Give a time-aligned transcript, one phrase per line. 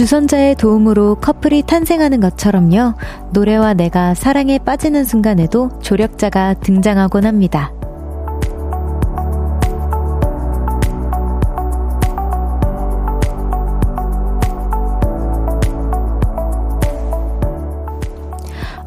[0.00, 2.94] 주선자의 도움으로 커플이 탄생하는 것처럼요.
[3.34, 7.70] 노래와 내가 사랑에 빠지는 순간에도 조력자가 등장하곤 합니다.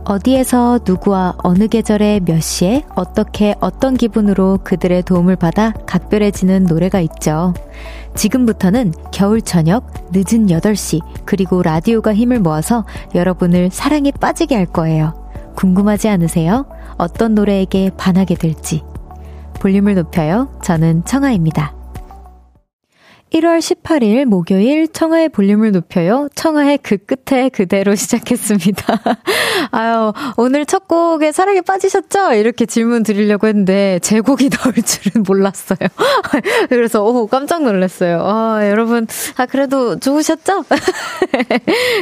[0.06, 7.54] 어디에서 누구와 어느 계절에 몇 시에 어떻게 어떤 기분으로 그들의 도움을 받아 각별해지는 노래가 있죠.
[8.16, 15.14] 지금부터는 겨울 저녁 늦은 8시 그리고 라디오가 힘을 모아서 여러분을 사랑에 빠지게 할 거예요.
[15.56, 16.66] 궁금하지 않으세요?
[16.98, 18.84] 어떤 노래에게 반하게 될지.
[19.60, 20.50] 볼륨을 높여요.
[20.62, 21.83] 저는 청아입니다.
[23.34, 26.28] 1월 18일 목요일 청하의 볼륨을 높여요.
[26.36, 29.00] 청하의 그 끝에 그대로 시작했습니다.
[29.72, 32.34] 아유, 오늘 첫 곡에 사랑에 빠지셨죠?
[32.34, 35.80] 이렇게 질문 드리려고 했는데 제 곡이 나올 줄은 몰랐어요.
[36.70, 38.22] 그래서 오, 깜짝 놀랐어요.
[38.22, 40.66] 아, 여러분, 아, 그래도 좋으셨죠?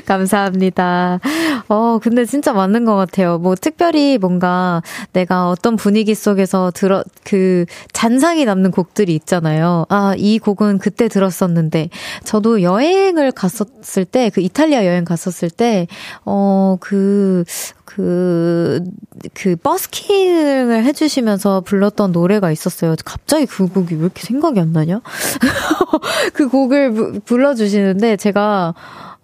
[0.06, 1.22] 감사합니다.
[1.70, 3.38] 어, 근데 진짜 맞는 것 같아요.
[3.38, 4.82] 뭐 특별히 뭔가
[5.14, 9.86] 내가 어떤 분위기 속에서 들어, 그 잔상이 남는 곡들이 있잖아요.
[9.88, 11.90] 아, 이 곡은 그때 들어 들었었는데
[12.24, 17.44] 저도 여행을 갔었을 때 그 이탈리아 여행 갔었을 때어그
[17.84, 18.80] 그,
[19.34, 22.96] 그, 버스킹을 해주시면서 불렀던 노래가 있었어요.
[23.04, 25.02] 갑자기 그 곡이 왜 이렇게 생각이 안 나냐?
[26.34, 28.74] 그 곡을 불러주시는데, 제가,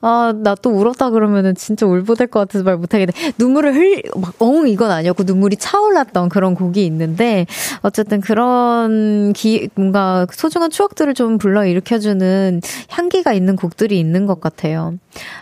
[0.01, 3.11] 아, 나 또 울었다 그러면은 진짜 울보될 것 같아서 말 못하겠네.
[3.39, 7.45] 눈물을 흘, 막, 엉, 이건 아니었고, 눈물이 차올랐던 그런 곡이 있는데,
[7.81, 14.95] 어쨌든 그런 기, 뭔가 소중한 추억들을 좀 불러일으켜주는 향기가 있는 곡들이 있는 것 같아요.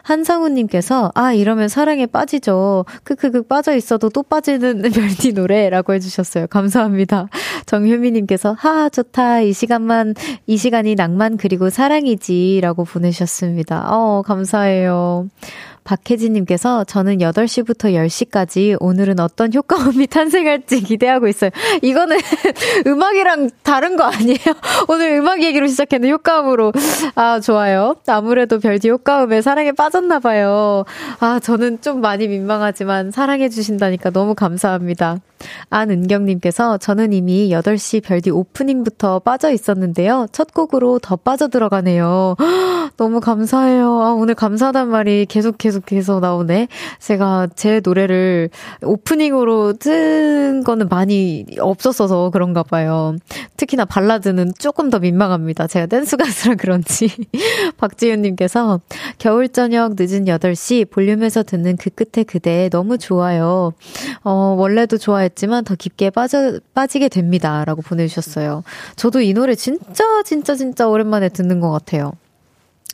[0.04, 2.86] 한상우님께서, 아, 이러면 사랑에 빠지죠.
[3.04, 6.48] 크크크 빠져 있어도 또 빠지는 멜디 노래라고 해주셨어요.
[6.48, 7.28] 감사합니다.
[7.66, 9.42] 정효미님께서, 하, 좋다.
[9.42, 10.16] 이 시간만,
[10.48, 12.60] 이 시간이 낭만 그리고 사랑이지.
[12.62, 13.86] 라고 보내셨습니다.
[13.90, 15.28] 어, 감사해요.
[15.86, 21.52] 박혜진님께서 저는 8시부터 10시까지 오늘은 어떤 효과음이 탄생할지 기대하고 있어요.
[21.82, 22.18] 이거는
[22.86, 24.38] 음악이랑 다른 거 아니에요?
[24.90, 26.74] 오늘 음악 얘기로 시작했는 효과음으로.
[27.14, 27.96] 아, 좋아요.
[28.08, 30.84] 아무래도 별디 효과음에 사랑에 빠졌나봐요.
[31.20, 35.20] 아, 저는 좀 많이 민망하지만 사랑해주신다니까 너무 감사합니다.
[35.70, 40.28] 안은경님께서 저는 이미 8시 별디 오프닝부터 빠져 있었는데요.
[40.32, 42.36] 첫 곡으로 더 빠져 들어가네요.
[42.98, 44.02] 너무 감사해요.
[44.02, 46.68] 아, 오늘 감사하단 말이 계속 계속 해서 나오네.
[47.00, 48.50] 제가 제 노래를
[48.84, 53.16] 오프닝으로 뜬 거는 많이 없었어서 그런가 봐요.
[53.58, 55.68] 특히나 발라드는 조금 더 민망합니다.
[55.68, 57.10] 제가 댄스 가수라 그런지.
[57.78, 58.80] 박지윤님께서
[59.18, 63.74] 겨울 저녁 늦은 8시 볼륨에서 듣는 그 끝에 그대 너무 좋아요.
[64.24, 67.64] 어, 원래도 좋아했지만 더 깊게 빠져, 빠지게 됩니다.
[67.66, 68.64] 라고 보내주셨어요.
[68.96, 72.14] 저도 이 노래 진짜, 진짜, 진짜 오랜만에 듣는 것 같아요.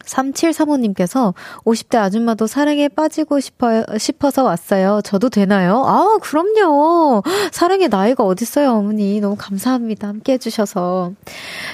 [0.06, 1.34] 3735님께서
[1.66, 5.01] 50대 아줌마도 사랑에 빠지고 싶어요, 싶어서 왔어요.
[5.03, 5.84] 저도 되나요?
[5.85, 7.23] 아, 그럼요.
[7.51, 9.19] 사랑의 나이가 어딨어요, 어머니.
[9.19, 10.07] 너무 감사합니다.
[10.07, 11.12] 함께 해주셔서.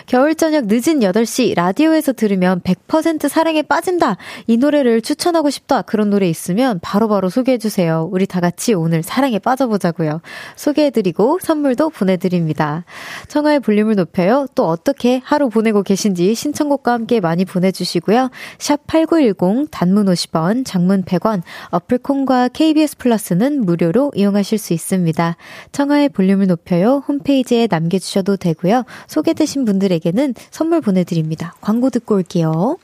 [0.08, 4.18] 겨울 저녁 늦은 8시 라디오에서 들으면 100% 사랑에 빠진다.
[4.48, 5.84] 이 노래를 추천하고 싶다.
[5.84, 8.10] 그런 노래 있으면 바로바로 바로 소개해주세요.
[8.12, 10.22] 우리 다 같이 오늘 사랑에 빠져보자고요.
[10.56, 12.86] 소개해드리고 선물도 보내드립니다.
[13.28, 14.48] 청하의 볼륨을 높여요.
[14.56, 18.17] 또 어떻게 하루 보내고 계신지 신청곡과 함께 많이 보내주시고요.
[18.18, 18.30] 있고요.
[18.58, 25.38] 샵 8910 단문 50원, 장문 100원, 어플콘과 KBS 플러스는 무료로 이용하실 수 있습니다.
[25.72, 27.04] 청하의 볼륨을 높여요.
[27.08, 28.84] 홈페이지에 남겨주셔도 되고요.
[29.08, 31.54] 소개되신 분들에게는 선물 보내드립니다.
[31.62, 32.78] 광고 듣고 올게요.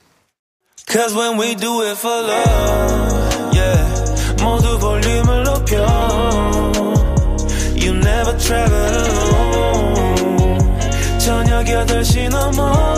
[0.88, 4.44] Cause when we do it for love, yeah.
[4.44, 5.78] 모두 볼륨을 높여.
[7.76, 9.64] You never travel alone.
[11.20, 12.93] 저녁 8시 넘어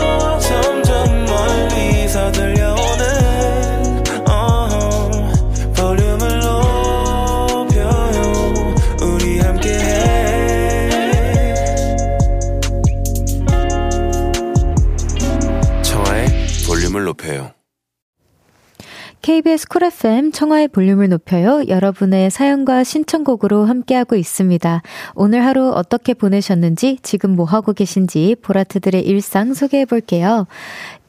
[19.36, 21.68] KBS 쿨 FM 청하의 볼륨을 높여요.
[21.68, 24.80] 여러분의 사연과 신청곡으로 함께하고 있습니다.
[25.14, 30.46] 오늘 하루 어떻게 보내셨는지, 지금 뭐 하고 계신지 보라트들의 일상 소개해 볼게요.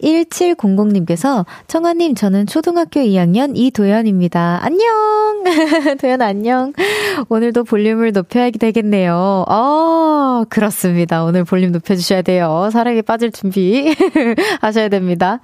[0.01, 4.59] 1700님께서 청아님 저는 초등학교 2학년 이도연입니다.
[4.61, 5.43] 안녕!
[5.99, 6.73] 도연 안녕.
[7.29, 9.45] 오늘도 볼륨을 높여야 되겠네요.
[9.47, 11.23] 어, 그렇습니다.
[11.23, 12.69] 오늘 볼륨 높여주셔야 돼요.
[12.71, 13.95] 사랑에 빠질 준비
[14.61, 15.39] 하셔야 됩니다.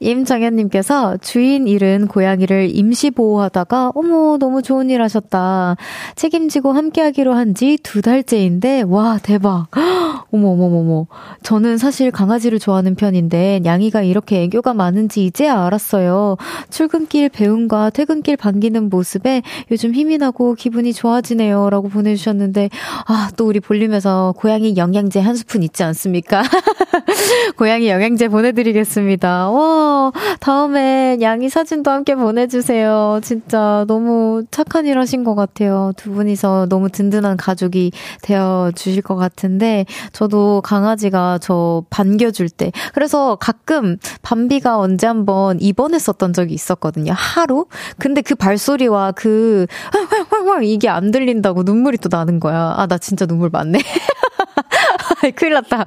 [0.00, 5.76] 임정현님께서 주인 잃은 고양이를 임시 보호하다가 어머 너무 좋은 일 하셨다.
[6.14, 9.66] 책임지고 함께하기로 한 지 두 달째인데 와 대박.
[10.30, 11.06] 어머, 어머, 어머.
[11.42, 16.36] 저는 사실 강아지를 좋아하는 편인데, 냥이가 이렇게 애교가 많은지 이제야 알았어요.
[16.70, 21.70] 출근길 배움과 퇴근길 반기는 모습에 요즘 힘이 나고 기분이 좋아지네요.
[21.70, 22.70] 라고 보내주셨는데,
[23.06, 26.42] 아, 또 우리 볼륨에서 고양이 영양제 한 스푼 있지 않습니까?
[27.58, 29.50] 고양이 영양제 보내드리겠습니다.
[29.50, 33.18] 와, 다음에 냥이 사진도 함께 보내주세요.
[33.20, 35.92] 진짜 너무 착한 일 하신 것 같아요.
[35.96, 37.90] 두 분이서 너무 든든한 가족이
[38.22, 42.70] 되어 주실 것 같은데, 저도 강아지가 저 반겨줄 때.
[42.94, 47.12] 그래서 가끔 밤비가 언제 한번 입원했었던 적이 있었거든요.
[47.12, 47.66] 하루?
[47.98, 49.66] 근데 그 발소리와 그,
[50.62, 52.74] 이게 안 들린다고 눈물이 또 나는 거야.
[52.76, 53.80] 아, 나 진짜 눈물 많네.
[55.34, 55.84] 큰일 났다.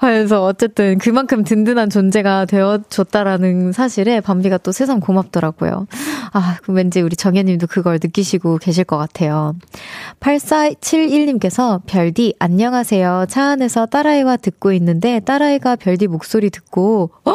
[0.00, 5.86] 그래서 어쨌든 그만큼 든든한 존재가 되어줬다라는 사실에 밤비가 또 세상 고맙더라고요.
[6.32, 9.54] 아, 왠지 우리 정현님도 그걸 느끼시고 계실 것 같아요.
[10.20, 13.26] 8471님께서 별디, 안녕하세요.
[13.28, 17.32] 차 안에서 딸아이와 듣고 있는데 딸아이가 별디 목소리 듣고, 어!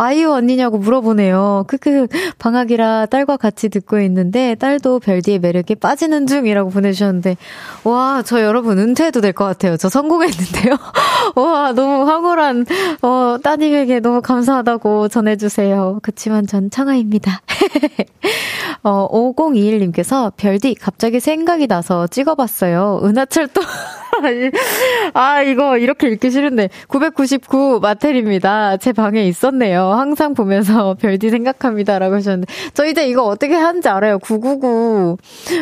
[0.00, 1.64] 아이유 언니냐고 물어보네요.
[1.66, 2.06] 크크,
[2.38, 7.36] 방학이라 딸과 같이 듣고 있는데, 딸도 별디의 매력에 빠지는 중이라고 보내주셨는데,
[7.82, 9.76] 와, 저 여러분 은퇴해도 될 것 같아요.
[9.76, 10.76] 저 성공했는데요.
[11.34, 12.66] 와, 너무 황홀한,
[13.02, 15.98] 어, 따님에게 너무 감사하다고 전해주세요.
[16.02, 17.42] 그치만 전 창아입니다.
[18.84, 23.00] 어, 5021님께서, 별디, 갑자기 생각이 나서 찍어봤어요.
[23.02, 23.60] 은하철도.
[25.14, 26.70] 아, 이거 이렇게 읽기 싫은데.
[26.88, 28.76] 999 메텔입니다.
[28.78, 29.92] 제 방에 있었네요.
[29.92, 31.98] 항상 보면서 별디 생각합니다.
[31.98, 32.52] 라고 하셨는데.
[32.74, 34.18] 저 이제 이거 어떻게 하는지 알아요.
[34.18, 35.16] 999.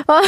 [0.06, 0.22] 아,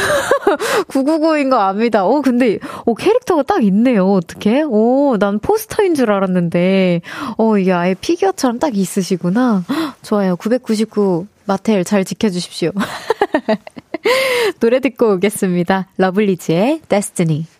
[0.87, 2.05] 999인 거 압니다.
[2.05, 4.05] 오, 근데, 오, 캐릭터가 딱 있네요.
[4.05, 4.61] 어떻게?
[4.63, 7.01] 오, 난 포스터인 줄 알았는데.
[7.37, 9.63] 어, 이게 아예 피규어처럼 딱 있으시구나.
[10.01, 10.35] 좋아요.
[10.35, 12.71] 999 메텔 잘 지켜주십시오.
[14.59, 15.87] 노래 듣고 오겠습니다.
[15.97, 17.58] 러블리즈의 Destiny.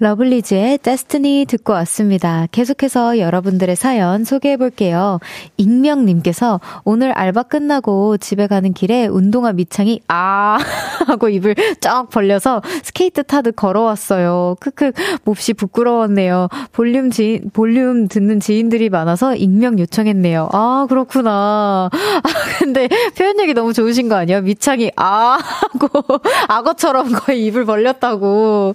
[0.00, 2.46] 러블리즈의 Destiny 듣고 왔습니다.
[2.52, 5.20] 계속해서 여러분들의 사연 소개해 볼게요.
[5.58, 10.56] 익명님께서 오늘 알바 끝나고 집에 가는 길에 운동화 밑창이 아
[11.06, 14.56] 하고 입을 쫙 벌려서 스케이트 타듯 걸어왔어요.
[14.58, 14.92] 크크
[15.24, 16.48] 몹시 부끄러웠네요.
[16.72, 20.48] 볼륨 지인 볼륨 듣는 지인들이 많아서 익명 요청했네요.
[20.52, 21.90] 아 그렇구나.
[21.92, 22.88] 아 근데
[23.18, 24.40] 표현력이 너무 좋으신 거 아니에요?
[24.40, 25.88] 밑창이 아 하고
[26.48, 28.72] 악어처럼 거의 입을 벌렸다고.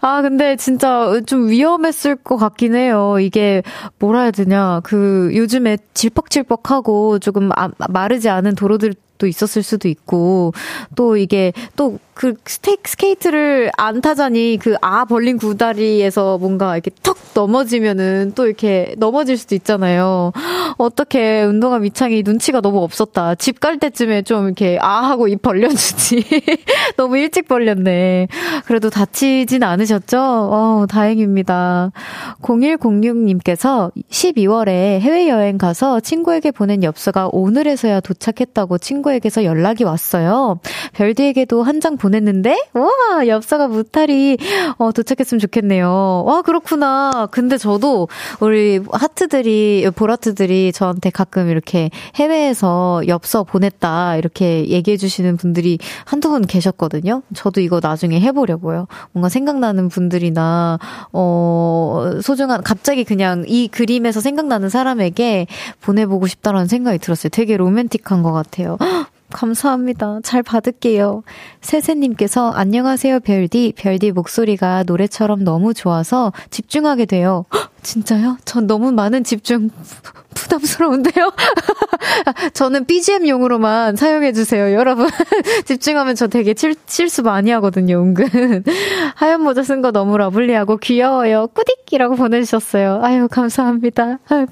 [0.00, 3.16] 아 근데 진짜 좀 위험했을 것 같긴 해요.
[3.20, 3.62] 이게
[3.98, 4.80] 뭐라 해야 되냐.
[4.84, 10.52] 그 요즘에 질퍽질퍽하고 조금 아, 마르지 않은 도로들 도 있었을 수도 있고
[10.96, 17.16] 또 이게 또 그 스테이크 스케이트를 안 타자니 그 아 벌린 구다리에서 뭔가 이렇게 턱
[17.34, 20.32] 넘어지면은 또 이렇게 넘어질 수도 있잖아요.
[20.78, 23.34] 어떻게 운동화 밑창이 눈치가 너무 없었다.
[23.34, 26.24] 집 갈 때쯤에 좀 이렇게 아 하고 입 벌려주지.
[26.96, 28.28] 너무 일찍 벌렸네.
[28.66, 30.18] 그래도 다치진 않으셨죠?
[30.20, 31.92] 어, 다행입니다.
[32.42, 40.58] 0106님께서 12월에 해외여행 가서 친구에게 보낸 엽서가 오늘에서야 도착했다고 친구 에게서 연락이 왔어요.
[40.94, 44.38] 별디에게도 한 장 보냈는데, 와, 엽서가 무탈이
[44.78, 46.22] 어, 도착했으면 좋겠네요.
[46.24, 47.28] 와, 그렇구나.
[47.30, 48.08] 근데 저도
[48.40, 56.46] 우리 하트들이, 보라트들이 저한테 가끔 이렇게 해외에서 엽서 보냈다, 이렇게 얘기해 주시는 분들이 한두 분
[56.46, 57.20] 계셨거든요.
[57.34, 58.86] 저도 이거 나중에 해보려고요.
[59.12, 60.78] 뭔가 생각나는 분들이나,
[61.12, 65.48] 어, 소중한, 갑자기 그냥 이 그림에서 생각나는 사람에게
[65.82, 67.28] 보내보고 싶다라는 생각이 들었어요.
[67.30, 68.78] 되게 로맨틱한 것 같아요.
[69.34, 70.20] 감사합니다.
[70.22, 71.24] 잘 받을게요.
[71.60, 73.74] 세세님께서 안녕하세요 별디.
[73.76, 77.44] 별디 목소리가 노래처럼 너무 좋아서 집중하게 돼요.
[77.52, 78.38] 헉, 진짜요?
[78.44, 79.70] 전 너무 많은 집중
[80.34, 81.32] 부담스러운데요?
[82.54, 84.72] 저는 BGM용으로만 사용해주세요.
[84.72, 85.08] 여러분,
[85.64, 88.64] 집중하면 저 되게 칠, 실수 많이 하거든요, 은근.
[89.14, 91.48] 하얀 모자 쓴 거 너무 lovely하고 귀여워요.
[91.54, 93.00] 꾸딕이라고 보내주셨어요.
[93.02, 94.18] 아유, 감사합니다.
[94.28, 94.46] 아유,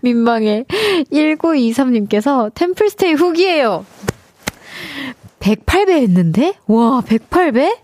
[0.00, 0.64] 민망해.
[1.12, 3.84] 1923님께서 템플스테이 후기예요.
[5.38, 6.54] 108배 했는데?
[6.66, 7.76] 와, 108배?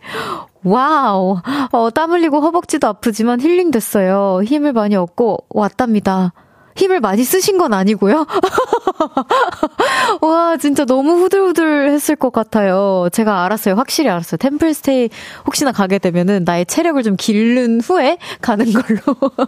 [0.66, 1.40] 와우.
[1.70, 4.42] 어, 땀 흘리고 허벅지도 아프지만 힐링 됐어요.
[4.42, 6.32] 힘을 많이 얻고 왔답니다.
[6.74, 8.26] 힘을 많이 쓰신 건 아니고요.
[10.20, 13.08] 와, 진짜 너무 후들후들 했을 것 같아요.
[13.12, 13.76] 제가 알았어요.
[13.76, 14.38] 확실히 알았어요.
[14.38, 15.08] 템플스테이
[15.46, 19.00] 혹시나 가게 되면은 나의 체력을 좀 기른 후에 가는 걸로.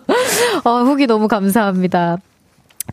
[0.64, 2.18] 어, 후기 너무 감사합니다.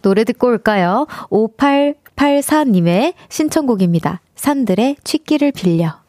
[0.02, 1.06] 노래 듣고 올까요?
[1.30, 4.20] 5884님의 신청곡입니다.
[4.36, 6.05] 산들의 취기를 빌려.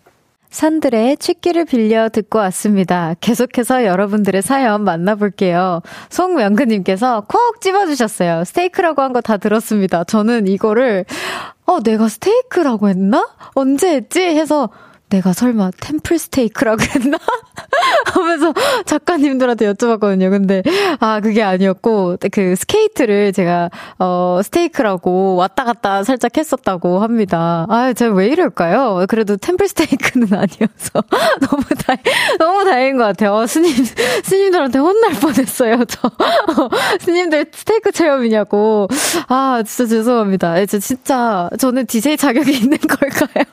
[0.57, 3.15] 산들의 취기를 빌려 듣고 왔습니다.
[3.21, 5.83] 계속해서 여러분들의 사연 만나볼게요.
[6.09, 8.45] 송명근님께서 콕 집어주셨어요.
[8.45, 10.05] 스테이크라고 한 거 다 들었습니다.
[10.05, 11.05] 저는 이거를,
[11.67, 13.29] 어, 내가 스테이크라고 했나?
[13.55, 14.21] 언제 했지?
[14.23, 14.71] 해서
[15.09, 17.19] 내가 설마 템플 스테이크라고 했나?
[18.13, 18.53] 하면서
[18.85, 20.31] 작가님들한테 여쭤봤거든요.
[20.31, 20.63] 근데,
[21.01, 27.67] 아, 그게 아니었고, 그 스케이트를 제가, 어, 스테이크라고 왔다 갔다 살짝 했었다고 합니다.
[27.69, 29.07] 아, 제가 왜 이럴까요?
[29.09, 31.03] 그래도 템플 스테이크는 아니어서.
[31.49, 31.95] 너무 다,
[32.39, 33.35] 너무 다행인 것 같아요.
[33.35, 33.73] 어, 스님,
[34.25, 36.09] 스님들한테 혼날 뻔했어요, 저.
[36.09, 36.69] 어,
[37.01, 38.89] 스님들 스테이크 체험이냐고.
[39.29, 40.61] 아, 진짜 죄송합니다.
[40.61, 43.45] 예, 저 진짜, 저는 DJ 자격이 있는 걸까요?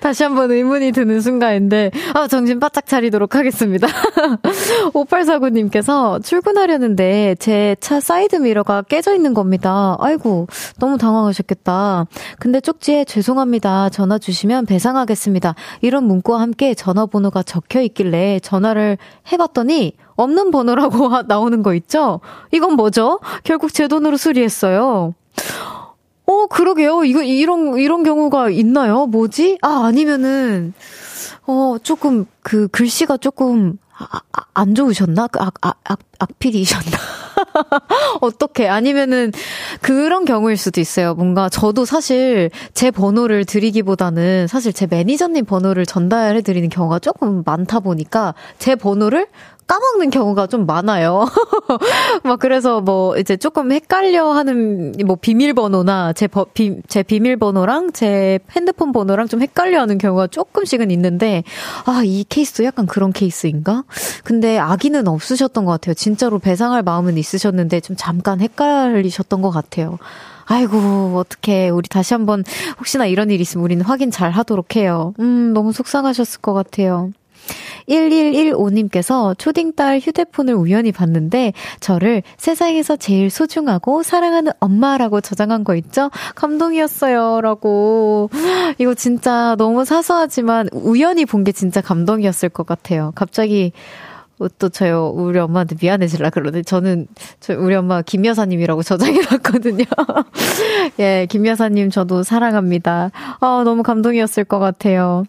[0.00, 3.86] 다시 한번 의문이 드는 순간인데, 아, 정신 바짝 차리도록 하겠습니다.
[4.92, 9.96] 5849님께서 출근하려는데 제 차 사이드 미러가 깨져 있는 겁니다.
[10.00, 10.48] 아이고,
[10.80, 12.06] 너무 당황하셨겠다.
[12.40, 13.88] 근데 쪽지에 죄송합니다.
[13.90, 15.54] 전화 주시면 배상하겠습니다.
[15.82, 18.98] 이런 문구와 함께 전화번호가 적혀 있길래 전화를
[19.30, 22.20] 해봤더니 없는 번호라고 나오는 거 있죠?
[22.52, 23.20] 이건 뭐죠?
[23.44, 25.14] 결국 제 돈으로 수리했어요.
[26.28, 27.04] 어, 그러게요.
[27.04, 29.06] 이거, 이런, 이런 경우가 있나요?
[29.06, 29.58] 뭐지?
[29.62, 30.74] 아, 아니면은,
[31.46, 35.28] 어, 조금, 그, 글씨가 조금, 아, 아, 안 좋으셨나?
[35.28, 36.98] 그 악, 악, 악, 악필이셨나?
[38.20, 38.68] 어떻게?
[38.68, 39.32] 아니면은
[39.80, 41.14] 그런 경우일 수도 있어요.
[41.14, 47.80] 뭔가 저도 사실 제 번호를 드리기보다는 사실 제 매니저님 번호를 전달해 드리는 경우가 조금 많다
[47.80, 49.28] 보니까 제 번호를
[49.68, 51.26] 까먹는 경우가 좀 많아요.
[52.24, 58.38] 막 그래서 뭐 이제 조금 헷갈려 하는 뭐 비밀번호나 제, 버, 비, 제 비밀번호랑 제
[58.52, 61.44] 핸드폰 번호랑 좀 헷갈려 하는 경우가 조금씩은 있는데
[61.84, 63.84] 아, 이 케이스도 약간 그런 케이스인가?
[64.24, 65.94] 근데 아기는 없으셨던 것 같아요.
[65.94, 69.98] 진짜로 배상할 마음은 있으셨는데 좀 잠깐 헷갈리셨던 것 같아요.
[70.46, 71.68] 아이고, 어떡해.
[71.68, 72.42] 우리 다시 한번
[72.78, 75.12] 혹시나 이런 일 있으면 우리는 확인 잘 하도록 해요.
[75.20, 77.10] 음, 너무 속상하셨을 것 같아요.
[77.88, 86.10] 1115님께서 초딩딸 휴대폰을 우연히 봤는데 저를 세상에서 제일 소중하고 사랑하는 엄마라고 저장한 거 있죠?
[86.34, 87.40] 감동이었어요.
[87.40, 88.30] 라고.
[88.78, 93.12] 이거 진짜 너무 사소하지만 우연히 본 게 진짜 감동이었을 것 같아요.
[93.14, 93.72] 갑자기
[94.58, 97.06] 또 저요 우리 엄마한테 미안해질라 그러는데 저는
[97.40, 99.84] 저 우리 엄마 김 여사님이라고 저장해놨거든요.
[101.00, 103.10] 예, 김 여사님 저도 사랑합니다.
[103.40, 105.24] 아 너무 감동이었을 것 같아요.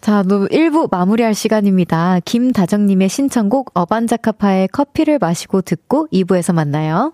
[0.00, 2.20] 자, 1부 마무리할 시간입니다.
[2.24, 7.12] 김다정님의 신청곡 어반자카파의 커피를 마시고 듣고 2부에서 만나요.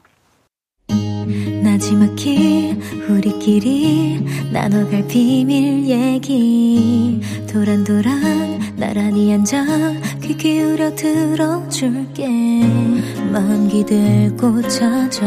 [1.62, 2.78] 나지막히
[3.08, 9.64] 우리끼리 나눠갈 비밀 얘기 도란도란 나란히 앉아
[10.22, 12.26] 귀 기울여 들어줄게
[13.30, 15.26] 마음 기대고 찾아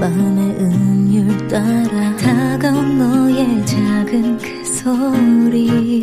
[0.00, 6.02] 마음의 음율 따라 다가온 너의 작은 그 소리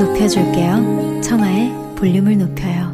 [0.00, 1.20] 높여줄게요.
[1.22, 2.92] 청하의 볼륨을 높여요.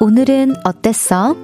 [0.00, 1.36] 오늘은 어땠어?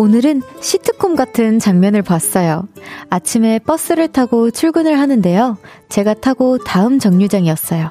[0.00, 2.68] 오늘은 시트콤 같은 장면을 봤어요.
[3.10, 5.58] 아침에 버스를 타고 출근을 하는데요.
[5.88, 7.90] 제가 타고 다음 정류장이었어요.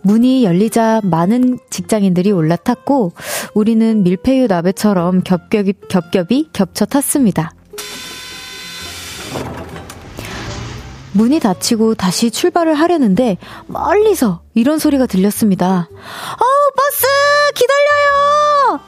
[0.00, 3.12] 문이 열리자 많은 직장인들이 올라탔고
[3.52, 7.55] 우리는 밀푀유 나베처럼 겹겹이, 겹겹이 겹쳐 탔습니다.
[11.16, 15.88] 문이 닫히고 다시 출발을 하려는데 멀리서 이런 소리가 들렸습니다.
[15.88, 16.44] 어,
[16.76, 17.06] 버스!
[17.54, 18.80] 기다려요!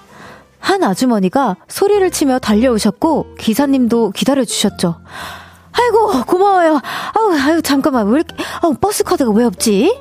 [0.59, 4.97] 한 아주머니가 소리를 치며 달려오셨고 기사님도 기다려주셨죠.
[5.73, 6.81] 아이고, 고마워요.
[7.15, 9.97] 아우, 아유, 잠깐만, 왜 이렇게, 아우, 버스 카드가 왜 없지?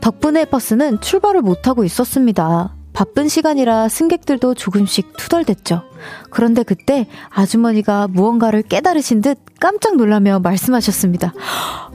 [0.00, 2.74] 덕분에 버스는 출발을 못하고 있었습니다.
[2.92, 5.82] 바쁜 시간이라 승객들도 조금씩 투덜댔죠.
[6.30, 11.32] 그런데 그때 아주머니가 무언가를 깨달으신 듯 깜짝 놀라며 말씀하셨습니다.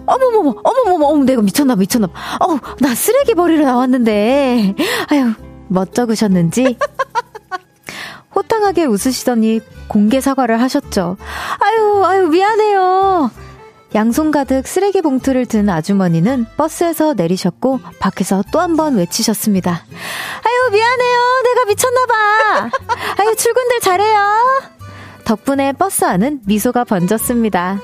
[0.06, 2.14] 어머머머, 어머머머, 어머, 내가 미쳤나봐, 미쳤나봐.
[2.42, 4.76] 어우, 나 쓰레기 버리러 나왔는데.
[5.10, 5.34] 아유,
[5.68, 6.78] 멋쩍으셨는지.
[8.36, 11.18] 호탕하게 웃으시더니 공개 사과를 하셨죠.
[11.60, 13.32] 아유, 아유, 미안해요.
[13.96, 19.72] 양손 가득 쓰레기 봉투를 든 아주머니는 버스에서 내리셨고 밖에서 또 한 번 외치셨습니다.
[20.44, 21.20] 아유 미안해요.
[21.46, 22.70] 내가 미쳤나봐.
[23.20, 24.64] 아유 출근들 잘해요.
[25.24, 27.80] 덕분에 버스 안은 미소가 번졌습니다.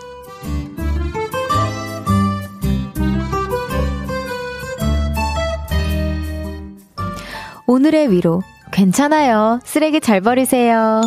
[7.68, 8.42] 오늘의 위로
[8.72, 9.60] 괜찮아요.
[9.64, 11.02] 쓰레기 잘 버리세요.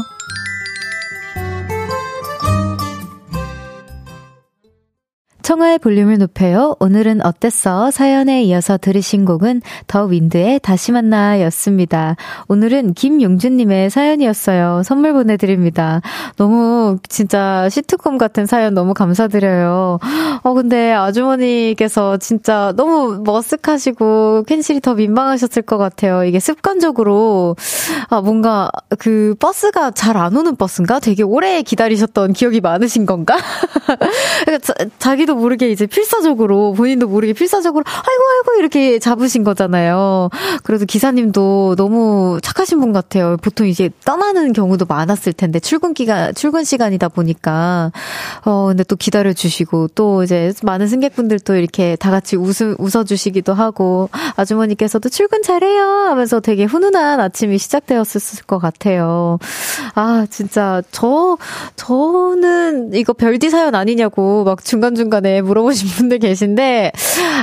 [5.44, 6.74] 청하의 볼륨을 높여요.
[6.80, 7.90] 오늘은 어땠어?
[7.90, 12.16] 사연에 이어서 들으신 곡은 더 윈드의 다시 만나 였습니다.
[12.48, 14.82] 오늘은 김용준님의 사연이었어요.
[14.84, 16.00] 선물 보내드립니다.
[16.38, 19.98] 너무 진짜 시트콤 같은 사연 너무 감사드려요.
[20.42, 26.24] 어, 근데 아주머니께서 진짜 너무 머쓱하시고 캔실이 더 민망하셨을 것 같아요.
[26.24, 27.54] 이게 습관적으로,
[28.08, 31.00] 아, 뭔가 그 버스가 잘 안 오는 버스인가?
[31.00, 33.36] 되게 오래 기다리셨던 기억이 많으신 건가?
[34.46, 38.22] 그러니까 자, 자기도 모르게 이제 필사적으로, 본인도 모르게 필사적으로, 아이고,
[38.52, 40.30] 아이고, 이렇게 잡으신 거잖아요.
[40.62, 43.36] 그래도 기사님도 너무 착하신 분 같아요.
[43.42, 47.92] 보통 이제 떠나는 경우도 많았을 텐데, 출근기가, 출근 시간이다 보니까,
[48.44, 53.54] 어, 근데 또 기다려 주시고, 또 이제 많은 승객분들도 이렇게 다 같이 웃음, 웃어 주시기도
[53.54, 55.82] 하고, 아주머니께서도 출근 잘해요!
[55.84, 59.38] 하면서 되게 훈훈한 아침이 시작되었을 것 같아요.
[59.94, 61.36] 아, 진짜, 저,
[61.76, 66.92] 저는 이거 별디 사연 아니냐고 막 중간 중간 에 물어보신 분들 계신데,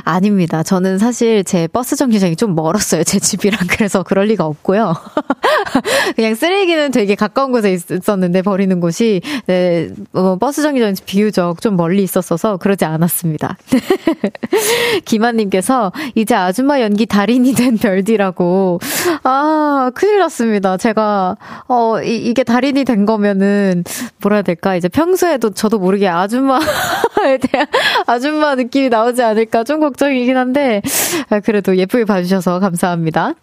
[0.04, 0.64] 아닙니다.
[0.64, 3.04] 저는 사실 제 버스 정류장이 좀 멀었어요.
[3.04, 3.60] 제 집이랑.
[3.70, 4.94] 그래서 그럴 리가 없고요.
[6.16, 12.04] 그냥 쓰레기는 되게 가까운 곳에 있었는데 버리는 곳이, 네, 어, 버스 정류장이 비유적 좀 멀리
[12.04, 13.58] 있었어서 그러지 않았습니다.
[15.06, 18.80] 김한님께서 이제 아줌마 연기 달인이 된 별디라고.
[19.24, 20.78] 아, 큰일 났습니다.
[20.78, 23.84] 제가, 어, 이, 이게 달인이 된 거면은,
[24.22, 24.76] 뭐라 해야 될까.
[24.76, 27.68] 이제 평소에도 저도 모르게 아줌마에 대한
[28.08, 30.82] 아줌마 느낌이 나오지 않을까 좀 걱정이긴 한데,
[31.30, 33.34] 아, 그래도 예쁘게 봐주셔서 감사합니다.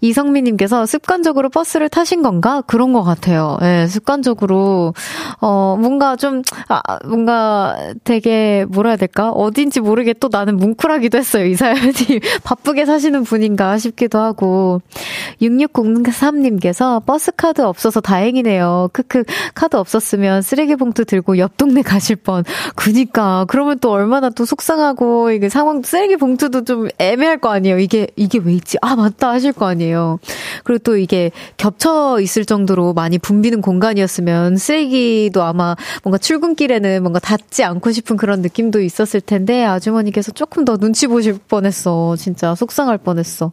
[0.00, 2.62] 이성민님께서 습관적으로 버스를 타신 건가?
[2.66, 3.58] 그런 것 같아요.
[3.62, 4.94] 예, 네, 습관적으로,
[5.40, 9.30] 어, 뭔가 좀, 아, 뭔가 되게, 뭐라 해야 될까?
[9.30, 11.46] 어딘지 모르게 또 나는 뭉클하기도 했어요.
[11.46, 11.76] 이 사연이.
[12.44, 14.80] 바쁘게 사시는 분인가 싶기도 하고.
[15.40, 18.90] 6603님께서 버스 카드 없어서 다행이네요.
[18.92, 19.24] 크크,
[19.54, 22.44] 카드 없었으면 쓰레기 봉투 들고 옆 동네 가실 뻔.
[22.74, 23.44] 그니까.
[23.48, 27.78] 그러면 또 얼마나 또 속상하고, 이게 상황, 쓰레기 봉투도 좀 애매할 거 아니에요.
[27.78, 28.76] 이게, 이게 왜 있지?
[28.82, 30.18] 아, 맞다 하실 거 아니에요.
[30.64, 37.64] 그리고 또 이게 겹쳐 있을 정도로 많이 붐비는 공간이었으면 쓰레기도 아마 뭔가 출근길에는 뭔가 닿지
[37.64, 42.16] 않고 싶은 그런 느낌도 있었을 텐데, 아주머니께서 조금 더 눈치 보실 뻔했어.
[42.16, 43.52] 진짜 속상할 뻔했어.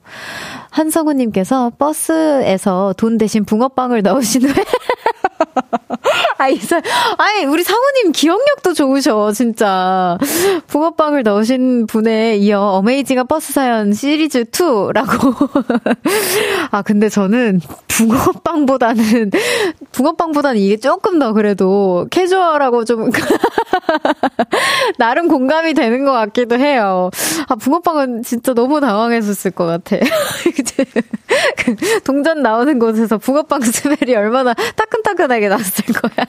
[0.72, 4.54] 한성우님께서 버스에서 돈 대신 붕어빵을 넣으신 후에
[6.44, 6.82] 아, 이 사,
[7.18, 10.18] 아니, 우리 사모님 기억력도 좋으셔, 진짜.
[10.68, 15.50] 붕어빵을 넣으신 분에 이어 어메이징한 버스 사연 시리즈 2라고.
[16.72, 19.32] 아, 근데 저는 붕어빵보다는,
[19.94, 23.10] 붕어빵보다는 이게 조금 더 그래도 캐주얼하고 좀,
[24.98, 27.10] 나름 공감이 되는 것 같기도 해요.
[27.48, 29.98] 아, 붕어빵은 진짜 너무 당황했었을 것 같아.
[31.58, 36.26] 그 동전 나오는 곳에서 붕어빵 스멜이 얼마나 따끈따끈하게 났을 거야.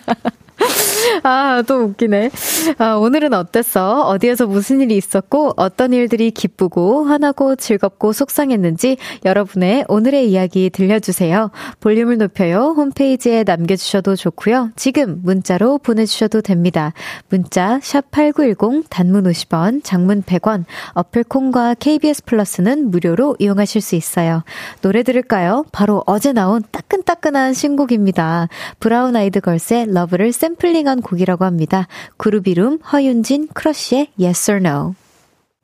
[1.22, 2.30] 아, 또 웃기네.
[2.78, 4.02] 아, 오늘은 어땠어?
[4.02, 11.50] 어디에서 무슨 일이 있었고, 어떤 일들이 기쁘고, 화나고, 즐겁고, 속상했는지 여러분의 오늘의 이야기 들려주세요.
[11.80, 12.74] 볼륨을 높여요.
[12.76, 14.70] 홈페이지에 남겨주셔도 좋고요.
[14.76, 16.92] 지금 문자로 보내주셔도 됩니다.
[17.28, 24.42] 문자, 샵8910, 단문 50원, 장문 100원, 어플 콩과 KBS 플러스는 무료로 이용하실 수 있어요.
[24.80, 25.64] 노래 들을까요?
[25.72, 28.48] 바로 어제 나온 따끈따끈한 신곡입니다.
[28.80, 31.86] 브라운 아이드 걸스의 Love를 샘플링한 곡이라고 합니다.
[32.16, 34.94] 그루비룸 허윤진 크러쉬의 Yes or No.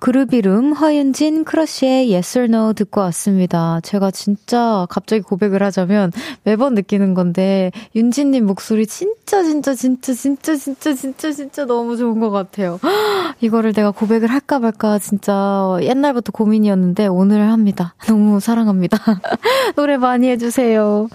[0.00, 3.80] 그루비룸 허윤진 크러쉬의 Yes or No 듣고 왔습니다.
[3.82, 6.10] 제가 진짜 갑자기 고백을 하자면
[6.42, 12.30] 매번 느끼는 건데 윤진님 목소리 진짜 진짜 진짜 진짜 진짜 진짜 진짜 너무 좋은 것
[12.30, 12.80] 같아요.
[13.42, 17.94] 이거를 내가 고백을 할까 말까 진짜 옛날부터 고민이었는데 오늘 합니다.
[18.06, 18.98] 너무 사랑합니다.
[19.76, 21.08] 노래 많이 해주세요.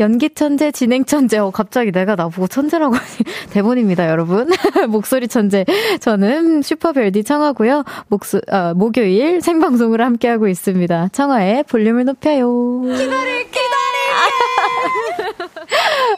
[0.00, 1.38] 연기 천재, 진행 천재.
[1.38, 2.94] 어, 갑자기 내가 나보고 천재라고
[3.50, 4.48] 대본입니다, 여러분.
[4.88, 5.66] 목소리 천재.
[6.00, 7.84] 저는 슈퍼별디 청하고요.
[8.08, 11.08] 목 목수, 어, 목요일 생방송으로 함께하고 있습니다.
[11.12, 12.82] 청하의 볼륨을 높여요.
[12.82, 13.69] 기다릴게!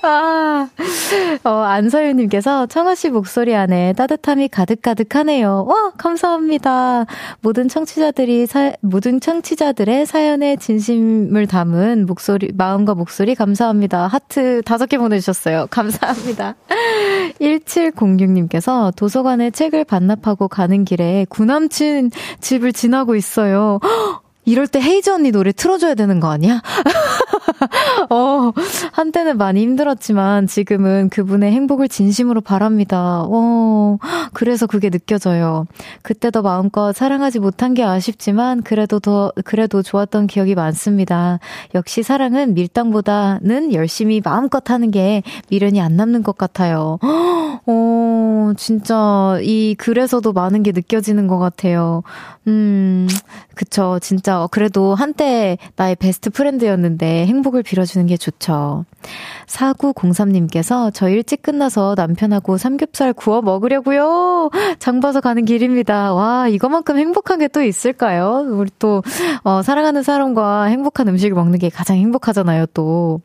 [0.03, 0.69] 아,
[1.45, 5.65] 어, 안서유님께서 청아씨 목소리 안에 따뜻함이 가득가득하네요.
[5.69, 7.07] 와, 감사합니다.
[7.41, 14.09] 모든 청취자들이, 사, 모든 청취자들의 사연에 진심을 담은 목소리, 마음과 목소리 감사합니다.
[14.09, 15.69] 하트 다섯 개 보내주셨어요.
[15.71, 16.57] 감사합니다.
[17.41, 22.11] 1706님께서 도서관에 책을 반납하고 가는 길에 구남친
[22.41, 23.79] 집을 지나고 있어요.
[24.45, 26.61] 이럴 때 헤이즈 언니 노래 틀어줘야 되는 거 아니야?
[28.11, 28.53] 어,
[28.93, 33.23] 한때는 많이 힘들었지만 지금은 그분의 행복을 진심으로 바랍니다.
[33.25, 33.99] 어,
[34.33, 35.67] 그래서 그게 느껴져요.
[36.03, 41.39] 그때 더 마음껏 사랑하지 못한 게 아쉽지만 그래도 더, 그래도 좋았던 기억이 많습니다.
[41.75, 46.99] 역시 사랑은 밀당보다는 열심히 마음껏 하는 게 미련이 안 남는 것 같아요.
[47.67, 52.03] 어, 진짜 이 글에서도 많은 게 느껴지는 것 같아요.
[52.49, 53.09] 음,
[53.55, 53.99] 그쵸.
[54.01, 58.85] 진짜 그래도 한때 나의 베스트 프렌드였는데 행복을 빌어주는 게 좋죠.
[59.53, 64.51] 4903님께서 저 일찍 끝나서 남편하고 삼겹살 구워 먹으려고요.
[64.81, 66.13] 장 봐서 가는 길입니다.
[66.13, 68.45] 와, 이거만큼 행복한 게 또 있을까요?
[68.49, 69.03] 우리 또,
[69.45, 73.21] 어, 사랑하는 사람과 행복한 음식을 먹는 게 가장 행복하잖아요, 또.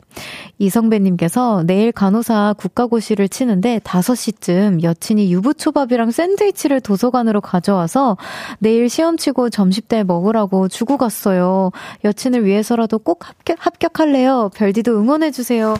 [0.59, 8.17] 이성배 님께서 내일 간호사 국가고시를 치는데 5시쯤 여친이 유부초밥이랑 샌드위치를 도서관으로 가져와서
[8.59, 11.71] 내일 시험 치고 점심 때 먹으라고 주고 갔어요.
[12.03, 14.49] 여친을 위해서라도 꼭 합격, 합격할래요.
[14.55, 15.75] 별디도 응원해주세요.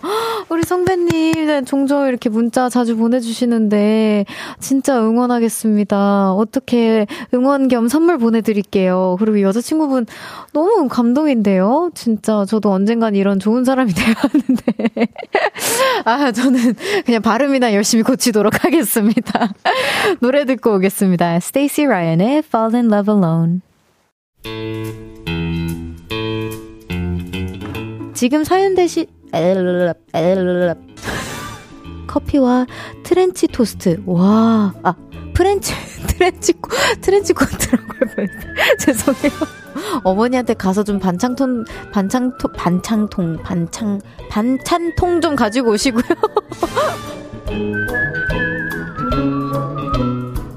[0.50, 4.26] 우리 성배님, 종종 이렇게 문자 자주 보내주시는데,
[4.60, 6.34] 진짜 응원하겠습니다.
[6.34, 9.18] 어떻게 응원 겸 선물 보내드릴게요.
[9.20, 10.06] 그리고 여자친구분
[10.54, 11.92] 너무 감동인데요?
[11.94, 15.08] 진짜 저도 언젠간 이런 좋은 사람이 되어야 하는데.
[16.06, 19.54] 아, 저는 그냥 발음이나 열심히 고치도록 하겠습니다.
[20.22, 21.36] 노래 듣고 오겠습니다.
[21.36, 23.62] Stacy Ryan의 Fall in Love Alone.
[28.14, 29.06] 지금 사연 대신
[32.08, 32.66] 커피와
[33.04, 34.02] 트렌치 토스트.
[34.06, 34.96] 와, 아,
[35.34, 35.74] 프렌치,
[36.08, 36.54] 트렌치,
[37.02, 38.28] 트렌치 코트라고 해봐요.
[38.80, 39.32] 죄송해요.
[40.04, 46.04] 어머니한테 가서 좀 반창통, 반창통, 반창통, 반창, 반찬통 좀 가지고 오시고요.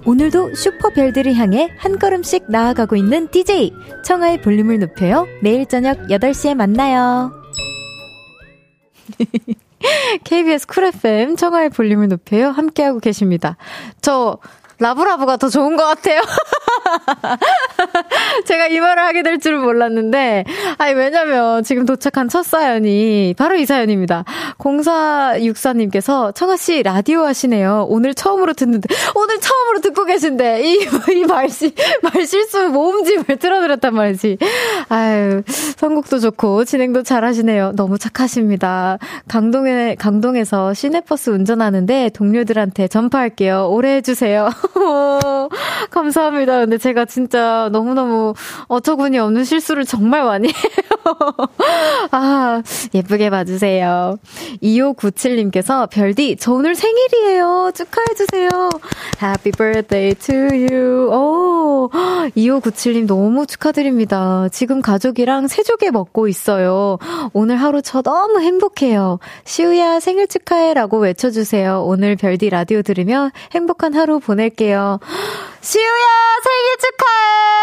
[0.06, 3.72] 오늘도 슈퍼별들을 향해 한 걸음씩 나아가고 있는 DJ
[4.04, 5.26] 청하의 볼륨을 높여요.
[5.42, 7.39] 내일 저녁 8시에 만나요.
[10.24, 12.48] KBS 쿨 FM 청하의 볼륨을 높여요.
[12.50, 13.56] 함께하고 계십니다.
[14.02, 14.38] 저
[14.80, 16.20] 라브라브가 더 좋은 것 같아요.
[18.46, 20.44] 제가 이 말을 하게 될 줄은 몰랐는데,
[20.78, 24.24] 아니, 왜냐면 지금 도착한 첫 사연이 바로 이 사연입니다.
[24.58, 27.86] 0464님께서 청하씨 라디오 하시네요.
[27.88, 34.38] 오늘 처음으로 듣는데, 오늘 처음으로 듣고 계신데, 이, 이 말실, 말실수 모음집을 틀어드렸단 말이지.
[34.88, 35.42] 아유,
[35.76, 37.72] 선곡도 좋고, 진행도 잘 하시네요.
[37.76, 38.98] 너무 착하십니다.
[39.28, 43.68] 강동에, 강동에서 시내버스 운전하는데 동료들한테 전파할게요.
[43.70, 44.50] 오래 해주세요.
[45.90, 46.60] 감사합니다.
[46.60, 48.34] 근데 제가 진짜 너무너무
[48.68, 50.99] 어처구니 없는 실수를 정말 많이 해요.
[52.10, 52.62] 아,
[52.94, 54.18] 예쁘게 봐주세요.
[54.62, 57.72] 2597님께서 별디, 저 오늘 생일이에요.
[57.74, 58.48] 축하해주세요.
[59.22, 61.10] Happy birthday to you.
[61.12, 61.90] 오,
[62.36, 64.48] 2597님 너무 축하드립니다.
[64.52, 66.98] 지금 가족이랑 새조개 먹고 있어요.
[67.32, 69.18] 오늘 하루 저 너무 행복해요.
[69.44, 71.82] 시우야 생일 축하해 라고 외쳐주세요.
[71.84, 75.00] 오늘 별디 라디오 들으며 행복한 하루 보낼게요.
[75.62, 76.06] 시우야,
[76.42, 77.60] 생일 축하해!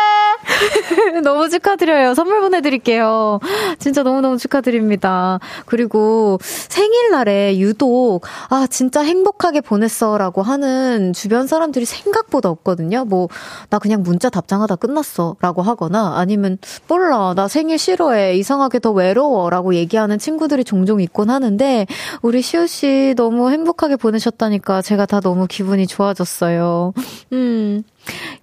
[1.24, 2.14] 너무 축하드려요.
[2.14, 3.40] 선물 보내드릴게요.
[3.80, 5.40] 진짜 너무너무 축하드립니다.
[5.66, 10.18] 그리고 생일날에 유독, 아, 진짜 행복하게 보냈어.
[10.18, 13.06] 라고 하는 주변 사람들이 생각보다 없거든요.
[13.06, 13.30] 뭐,
[13.70, 15.36] 나 그냥 문자 답장하다 끝났어.
[15.42, 16.58] 라고 하거나, 아니면,
[16.88, 18.36] 몰라, 나 생일 싫어해.
[18.38, 19.50] 이상하게 더 외로워.
[19.50, 21.88] 라고 얘기하는 친구들이 종종 있곤 하는데,
[22.22, 26.94] 우리 시우씨 너무 행복하게 보내셨다니까 제가 다 너무 기분이 좋아졌어요.
[27.34, 27.84] 음.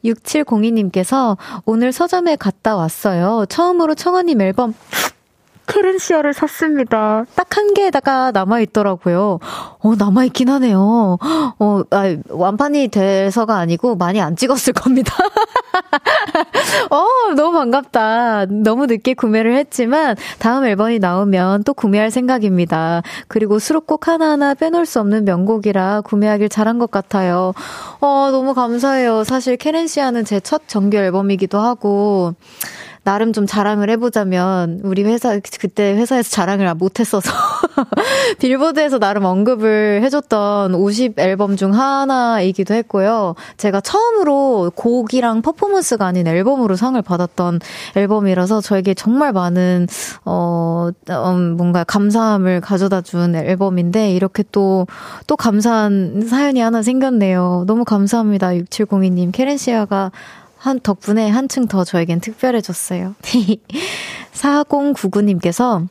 [0.04, 3.46] 6702님께서 오늘 서점에 갔다 왔어요.
[3.48, 4.74] 처음으로 청아님 앨범
[5.66, 7.24] 캐렌시아를 샀습니다.
[7.35, 9.38] 딱 한 개에다가 남아있더라고요.
[9.79, 11.18] 어, 남아있긴 하네요.
[11.61, 15.14] 어, 아, 완판이 돼서가 아니고 많이 안 찍었을 겁니다.
[16.90, 18.46] 어, 너무 반갑다.
[18.46, 23.03] 너무 늦게 구매를 했지만 다음 앨범이 나오면 또 구매할 생각입니다.
[23.29, 27.53] 그리고 수록곡 하나하나 빼놓을 수 없는 명곡이라 구매하길 잘한 것 같아요.
[28.00, 29.22] 어, 너무 감사해요.
[29.24, 32.35] 사실 캐렌시아는 제 첫 정규 앨범이기도 하고,
[33.05, 37.31] 나름 좀 자랑을 해보자면 우리 회사 그때 회사에서 자랑을 못했어서
[38.40, 43.35] 빌보드에서 나름 언급을 해줬던 50 앨범 중 하나이기도 했고요.
[43.59, 47.61] 제가 처음으로 곡이랑 퍼포먼스가 아닌 앨범으로 상을 받았던
[47.95, 49.87] 앨범이라서 저에게 정말 많은
[50.25, 54.87] 어 음, 뭔가 감사함을 가져다준 앨범인데 이렇게 또또
[55.27, 57.64] 또 감사한 사연이 하나 생겼네요.
[57.67, 58.49] 너무 감사합니다.
[58.53, 60.11] 6702님 케렌시아가
[60.64, 63.14] 한 덕분에 한층 더 저에겐 특별해졌어요.
[64.33, 65.87] 4099님께서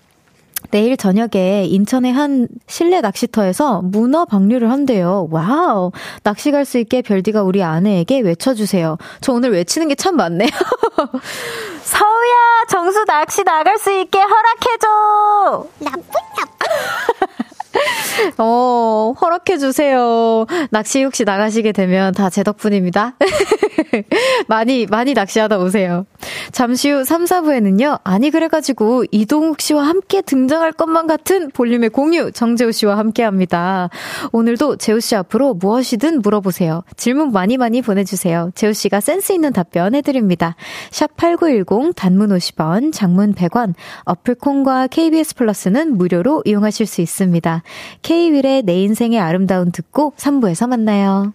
[0.71, 5.27] 내일 저녁에 인천의 한 실내 낚시터에서 문어 방류를 한대요.
[5.29, 5.91] 와우.
[6.23, 8.97] 낚시 갈 수 있게 별디가 우리 아내에게 외쳐주세요.
[9.21, 10.49] 저 오늘 외치는 게 참 많네요.
[11.83, 15.67] 서우야, 정수 낚시 나갈 수 있게 허락해줘!
[15.79, 17.52] 나쁜, 나쁜.
[18.37, 20.45] 어, 허락해주세요.
[20.71, 23.15] 낚시 혹시 나가시게 되면 다 제 덕분입니다.
[24.47, 26.05] 많이, 많이 낚시하다 오세요.
[26.51, 32.71] 잠시 후 3, 4부에는요, 아니, 그래가지고 이동욱 씨와 함께 등장할 것만 같은 볼륨의 공유, 정재우
[32.71, 33.89] 씨와 함께 합니다.
[34.31, 36.83] 오늘도 재우 씨 앞으로 무엇이든 물어보세요.
[36.97, 38.51] 질문 많이 많이 보내주세요.
[38.55, 40.55] 재우 씨가 센스 있는 답변 해드립니다.
[40.91, 43.73] 샵 8910, 단문 50원, 장문 100원,
[44.05, 47.62] 어플콘과 KBS 플러스는 무료로 이용하실 수 있습니다.
[48.01, 51.33] K-윌의 내 인생의 아름다운 듣고 3부에서 만나요.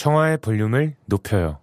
[0.00, 1.58] 청하의 볼륨을 높여요.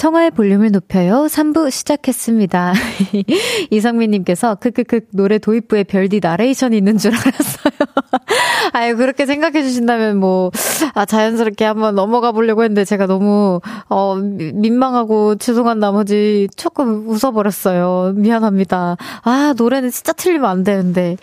[0.00, 1.26] 청하의 볼륨을 높여요.
[1.26, 2.72] 3부 시작했습니다.
[3.68, 8.00] 이성민님께서 크크크 노래 도입부에 별디 나레이션이 있는 줄 알았어요.
[8.72, 10.52] 아유 그렇게 생각해 주신다면 뭐
[10.94, 13.60] 아, 자연스럽게 한번 넘어가 보려고 했는데 제가 너무
[13.90, 18.14] 어 민망하고 죄송한 나머지 조금 웃어버렸어요.
[18.16, 18.96] 미안합니다.
[19.22, 21.16] 아 노래는 진짜 틀리면 안 되는데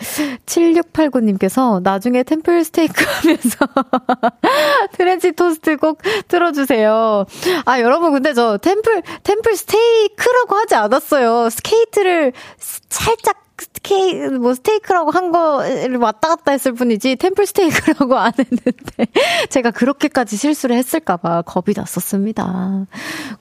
[0.46, 3.66] 7689님께서 나중에 템플 스테이크 하면서
[4.94, 7.26] 프렌치 토스트 꼭 틀어주세요.
[7.66, 11.50] 아 여러분 근데 저 템플, 템플 스테이크라고 하지 않았어요.
[11.50, 12.34] 스케이트를
[12.90, 19.08] 살짝 스테이, 뭐, 스테이크라고 한 거를 왔다 갔다 했을 뿐이지, 템플 스테이크라고 안 했는데,
[19.50, 22.86] 제가 그렇게까지 실수를 했을까봐 겁이 났었습니다.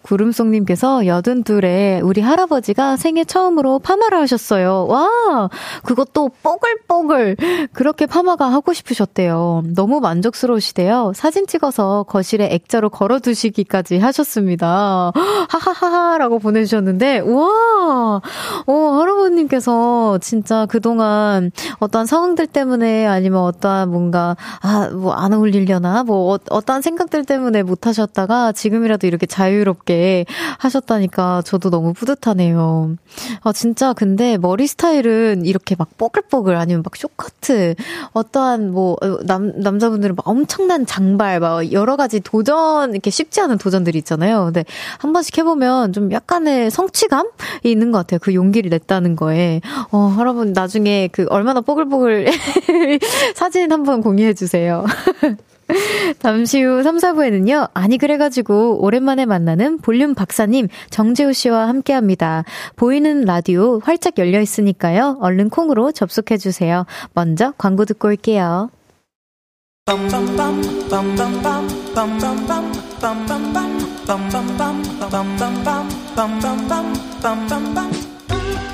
[0.02, 4.86] 구름송님께서 여든 둘에 우리 할아버지가 생애 처음으로 파마를 하셨어요.
[4.88, 5.50] 와!
[5.84, 7.36] 그것도 뽀글뽀글!
[7.72, 9.64] 그렇게 파마가 하고 싶으셨대요.
[9.74, 11.12] 너무 만족스러우시대요.
[11.14, 15.12] 사진 찍어서 거실에 액자로 걸어두시기까지 하셨습니다.
[15.50, 18.22] 하하하하라고 보내주셨는데, 우와!
[18.66, 26.04] 어, 할아버님께서 진짜 그동안 어떠한 상황들 때문에 아니면 어떠한 뭔가, 아, 뭐 안 어울리려나?
[26.04, 30.26] 뭐 어, 어떠한 생각들 때문에 못 하셨다가 지금이라도 이렇게 자유롭게
[30.58, 32.96] 하셨다니까 저도 너무 뿌듯하네요.
[33.42, 37.74] 아, 진짜 근데 머리 스타일은 이렇게 막 뽀글뽀글 아니면 막 쇼커트,
[38.12, 43.58] 어떠한 뭐, 어, 남, 남자분들은 막 엄청난 장발, 막 여러 가지 도전, 이렇게 쉽지 않은
[43.58, 44.44] 도전들이 있잖아요.
[44.44, 44.64] 근데
[44.98, 47.28] 한 번씩 해보면 좀 약간의 성취감이
[47.64, 48.18] 있는 것 같아요.
[48.22, 49.60] 그 용기를 냈다는 거에.
[49.96, 52.26] 어, 할아버지 나중에 그 얼마나 뽀글뽀글
[53.34, 54.84] 사진 한번 공유해 주세요.
[56.20, 62.44] 잠시 후 3, 4부에는요, 아니, 그래가지고, 오랜만에 만나는 볼륨 박사님, 정재우 씨와 함께 합니다.
[62.76, 66.84] 보이는 라디오 활짝 열려 있으니까요, 얼른 콩으로 접속해 주세요.
[67.14, 68.68] 먼저 광고 듣고 올게요.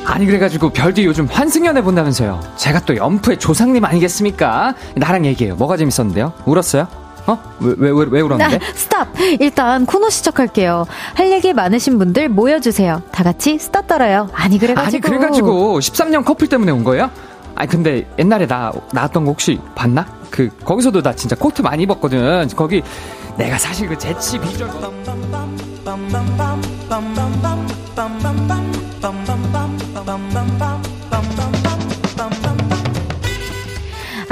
[0.05, 6.33] 아니 그래가지고 별디 요즘 환승연애 본다면서요 제가 또 연프의 조상님 아니겠습니까 나랑 얘기해요 뭐가 재밌었는데요
[6.45, 6.87] 울었어요?
[7.27, 7.39] 어?
[7.61, 8.57] 왜, 왜, 왜, 왜 울었는데?
[8.57, 9.09] 아, 스탑!
[9.39, 10.87] 일단 코너 시작할게요.
[11.15, 13.03] 할 얘기 많으신 분들 모여주세요.
[13.13, 14.29] 다 같이 수다 떨어요.
[14.33, 15.09] 아니, 그래가지고.
[15.09, 17.11] 아니, 그래가지고 13년 커플 때문에 온 거예요?
[17.55, 20.05] 아니, 근데 옛날에 나, 나왔던 거 혹시 봤나?
[20.31, 22.49] 그, 거기서도 나 진짜 코트 많이 입었거든.
[22.57, 22.83] 거기
[23.37, 24.69] 내가 사실 그 재치 비전.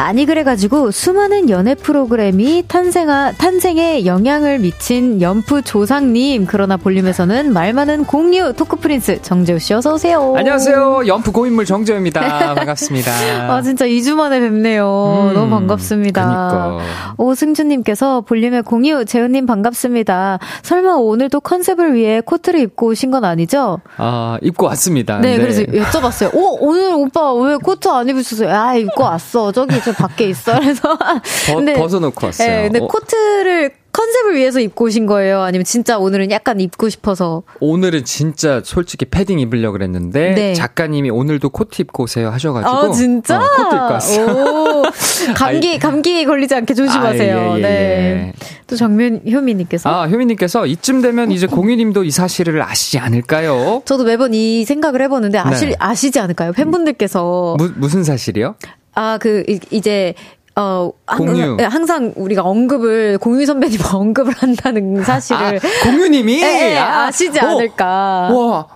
[0.00, 8.06] 아니 그래가지고 수많은 연애 프로그램이 탄생하, 탄생에 영향을 미친 연프 조상님 그러나 볼륨에서는 말 많은
[8.06, 10.32] 공유 talk prince 정재우 씨 어서 오세요.
[10.38, 11.06] 안녕하세요.
[11.06, 12.54] 연프 고인물 정재우입니다.
[12.56, 13.12] 반갑습니다.
[13.52, 15.28] 아 진짜 2주 만에 뵙네요.
[15.32, 16.48] 음, 너무 반갑습니다.
[16.50, 17.14] 그러니까.
[17.18, 20.38] 오승준님께서 볼륨의 공유 재우님 반갑습니다.
[20.62, 23.80] 설마 오늘도 컨셉을 위해 코트를 입고 오신 건 아니죠?
[23.98, 25.18] 아 입고 왔습니다.
[25.18, 25.42] 네, 네.
[25.42, 26.34] 그래서 여쭤봤어요.
[26.34, 28.50] 오 오늘 오빠 왜 코트 안 입으셨어요?
[28.50, 29.52] 아 입고 왔어.
[29.52, 30.58] 저기 저 밖에 있어.
[30.58, 32.48] 그래서 버, 벗어놓고 왔어요.
[32.48, 32.86] 네, 근데 어.
[32.86, 35.40] 코트를 컨, 컨셉을 위해서 입고 오신 거예요?
[35.42, 37.42] 아니면 진짜 오늘은 약간 입고 싶어서?
[37.60, 40.54] 오늘은 진짜 솔직히 패딩 입으려고 그랬는데 네.
[40.54, 43.38] 작가님이 오늘도 코트 입고 오세요 하셔가지고 아 진짜?
[43.38, 44.26] 어, 코트 입고 왔어요.
[44.26, 44.82] 오,
[45.36, 47.38] 감기 감기 걸리지 않게 조심하세요.
[47.38, 47.68] 아, 예, 예, 네.
[47.68, 48.32] 예.
[48.66, 53.82] 또 정면 효미님께서 아 효미님께서 이쯤 되면 이제 공유님도 이 사실을 아시지 않을까요?
[53.84, 55.74] 저도 매번 이 생각을 해보는데 아시 네.
[55.78, 56.52] 아시지 않을까요?
[56.52, 58.54] 팬분들께서 무, 무슨 사실이요?
[58.94, 60.14] 아, 그, 이제,
[60.56, 61.56] 어, 공유.
[61.56, 65.56] 네, 항상 우리가 언급을, 공유 선배님 언급을 한다는 사실을.
[65.56, 66.40] 아, 공유님이?
[66.40, 67.86] 네, 아, 시지 어, 않을까.
[68.32, 68.66] 와.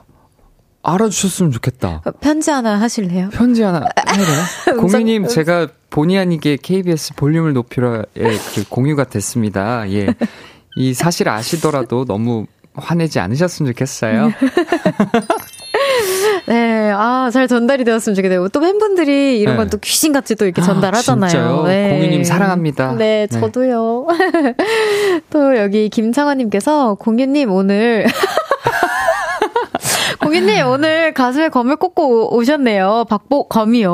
[0.86, 2.02] 알아주셨으면 좋겠다.
[2.04, 3.30] 어, 편지 하나 하실래요?
[3.30, 3.78] 편지 하나
[4.68, 4.76] 해요?
[4.78, 8.04] 공유님, 제가 본의 아니게 KBS 볼륨을 높이러의
[8.54, 9.90] 그 공유가 됐습니다.
[9.90, 10.08] 예.
[10.76, 14.30] 이 사실 아시더라도 너무 화내지 않으셨으면 좋겠어요.
[16.46, 18.48] 네, 아, 잘 전달이 되었으면 좋겠네요.
[18.48, 19.88] 또 팬분들이 이런 건또 네.
[19.88, 21.30] 귀신같이 또 이렇게 아, 전달하잖아요.
[21.30, 21.62] 진짜요?
[21.64, 21.90] 네.
[21.90, 22.92] 공유님 사랑합니다.
[22.92, 23.40] 네, 네.
[23.40, 24.06] 저도요.
[24.42, 24.54] 네.
[25.30, 28.06] 또 여기 김창환님께서 공유님 오늘
[30.20, 33.06] 공인님 오늘 가슴에 검을 꽂고 오셨네요.
[33.08, 33.90] 박보검이요.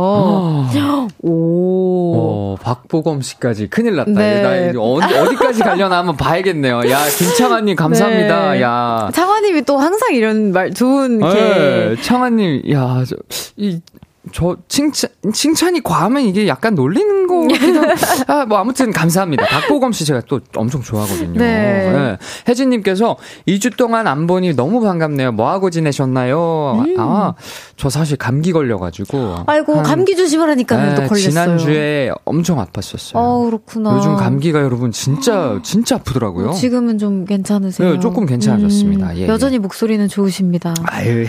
[1.22, 2.14] 오.
[2.16, 4.10] 어, 박보검 씨까지 큰일 났다.
[4.12, 4.72] 네.
[4.72, 6.88] 나 어디, 어디 까지 가려나 한번 봐야겠네요.
[6.90, 8.52] 야 김창환님 감사합니다.
[8.52, 8.62] 네.
[8.62, 11.96] 야 창환님이 또 항상 이런 말 좋은 네.
[12.00, 13.80] 창환님 야이
[14.32, 17.80] 저 칭찬 칭찬이 과하면 이게 약간 놀리는 거 같기도
[18.32, 19.46] 아, 뭐 아무튼 감사합니다.
[19.46, 21.38] 박보검 씨 제가 또 엄청 좋아하거든요.
[21.38, 21.90] 네.
[21.90, 22.18] 네.
[22.48, 23.16] 혜진 님께서
[23.48, 25.32] 2주 동안 안 보니 너무 반갑네요.
[25.32, 26.84] 뭐 하고 지내셨나요?
[26.86, 26.96] 음.
[26.98, 27.34] 아,
[27.76, 31.16] 저 사실 감기 걸려 가지고 아이고, 한, 감기 조심하라니까 네, 또 걸렸어요.
[31.30, 33.12] 지난주에 엄청 아팠었어요.
[33.14, 33.96] 어, 그렇구나.
[33.96, 36.52] 요즘 감기가 여러분 진짜 진짜 아프더라고요.
[36.52, 37.92] 지금은 좀 괜찮으세요?
[37.94, 39.10] 네, 조금 괜찮아졌습니다.
[39.10, 39.58] 음, 예, 여전히 예.
[39.58, 40.74] 목소리는 좋으십니다.
[40.84, 41.26] 아유.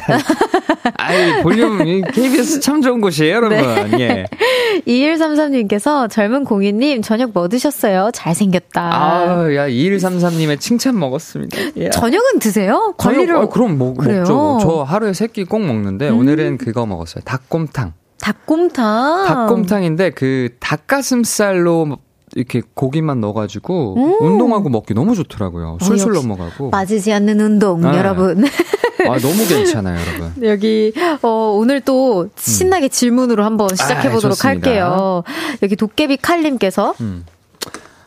[0.97, 1.77] 아유, 볼륨
[2.11, 3.57] KBS 참 좋은 곳이에요, 여러분.
[3.57, 3.99] 네.
[3.99, 4.25] 예.
[4.87, 8.09] 2133님께서 젊은 공인님 저녁 뭐 드셨어요?
[8.13, 8.81] 잘생겼다.
[8.93, 11.57] 아, 야, 2133님의 칭찬 먹었습니다.
[11.77, 11.89] 예.
[11.89, 12.93] 저녁은 드세요?
[12.97, 13.35] 관리를.
[13.35, 14.19] 아, 그럼 먹, 그래요?
[14.21, 14.59] 먹죠.
[14.61, 16.19] 저 하루에 세 끼 꼭 먹는데 음.
[16.19, 17.23] 오늘은 그거 먹었어요.
[17.25, 17.93] 닭곰탕.
[18.21, 19.25] 닭곰탕.
[19.27, 21.97] 닭곰탕인데 그 닭가슴살로
[22.35, 24.25] 이렇게 고기만 넣어가지고 음.
[24.25, 25.77] 운동하고 먹기 너무 좋더라고요.
[25.81, 26.71] 술술 어, 넘어가고.
[26.71, 27.89] 빠지지 않는 운동, 네.
[27.97, 28.45] 여러분.
[29.09, 30.33] 아, 너무 괜찮아요, 여러분.
[30.47, 32.89] 여기, 어, 오늘 또 신나게 음.
[32.89, 35.23] 질문으로 한번 시작해보도록 아, 할게요.
[35.61, 36.93] 여기 도깨비 칼님께서.
[37.01, 37.25] 음.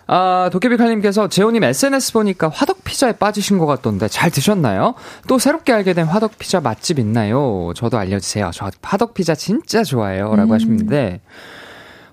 [0.07, 4.95] 아, 도깨비 칼님께서 재호님 SNS 보니까 화덕 피자에 빠지신 것 같던데 잘 드셨나요?
[5.29, 7.73] 또 새롭게 알게 된 화덕 피자 맛집 있나요?
[7.75, 8.51] 저도 알려주세요.
[8.53, 10.35] 저 화덕 피자 진짜 좋아해요.
[10.37, 10.55] 라고 음.
[10.55, 11.21] 하시는데,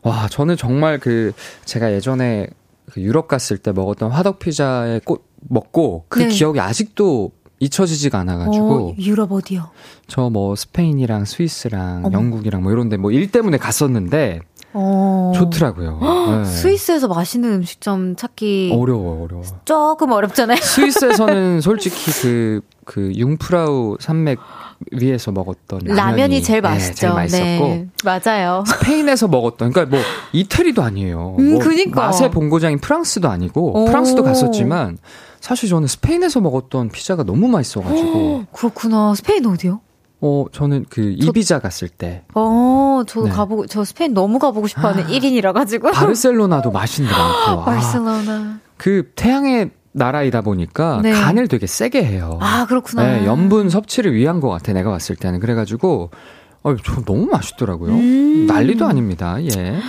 [0.04, 1.32] 와, 저는 정말 그,
[1.66, 2.48] 제가 예전에
[2.92, 6.28] 그 유럽 갔을 때 먹었던 화덕 피자에 꼭 먹고 그 네.
[6.28, 8.90] 기억이 아직도 잊혀지지가 않아가지고.
[8.90, 9.70] 어, 유럽 어디요?
[10.08, 12.18] 저 뭐 스페인이랑 스위스랑 어머.
[12.18, 14.42] 영국이랑 뭐 이런데 뭐 일 때문에 갔었는데.
[14.74, 15.34] 어.
[15.36, 16.00] 좋더라고요.
[16.00, 16.46] 네.
[16.46, 19.44] 스위스에서 맛있는 음식점 찾기 어려워 어려워.
[19.66, 20.58] 조금 어렵잖아요.
[20.62, 24.40] 스위스에서는 솔직히 그, 그 융프라우 산맥
[24.91, 26.91] 위에서 먹었던 라면이, 라면이 제일 맛있죠.
[26.94, 28.63] 네, 제일 맛있었고 네, 맞아요.
[28.67, 31.36] 스페인에서 먹었던 그러니까 뭐 이태리도 아니에요.
[31.39, 33.86] 음, 뭐 그니까 맛의 본고장인 프랑스도 아니고 오.
[33.86, 34.98] 프랑스도 갔었지만
[35.39, 38.46] 사실 저는 스페인에서 먹었던 피자가 너무 맛있어가지고.
[38.52, 39.13] 그렇구나.
[39.15, 39.82] 스페인 어디요?
[40.24, 42.22] 어, 저는 그 이비자 갔을 때.
[42.36, 43.32] 어, 저도 네.
[43.32, 45.91] 가보고, 저 스페인 너무 가보고 싶어 하는 아, 1인이라 가지고.
[45.91, 47.65] 바르셀로나도 맛있는 데 많고.
[47.65, 48.60] 바르셀로나.
[48.78, 51.12] 그 태양의 나라이다 보니까 네.
[51.12, 52.40] 간을 되게 세게 해요.
[52.42, 53.04] 아, 그렇구나.
[53.04, 55.40] 네, 염분 섭취를 위한 것 같아, 내가 봤을 때는.
[55.40, 56.12] 그래가지고,
[56.64, 57.94] 어, 저 너무 맛있더라고요.
[57.94, 58.46] 음.
[58.48, 59.38] 난리도 아닙니다.
[59.44, 59.80] 예.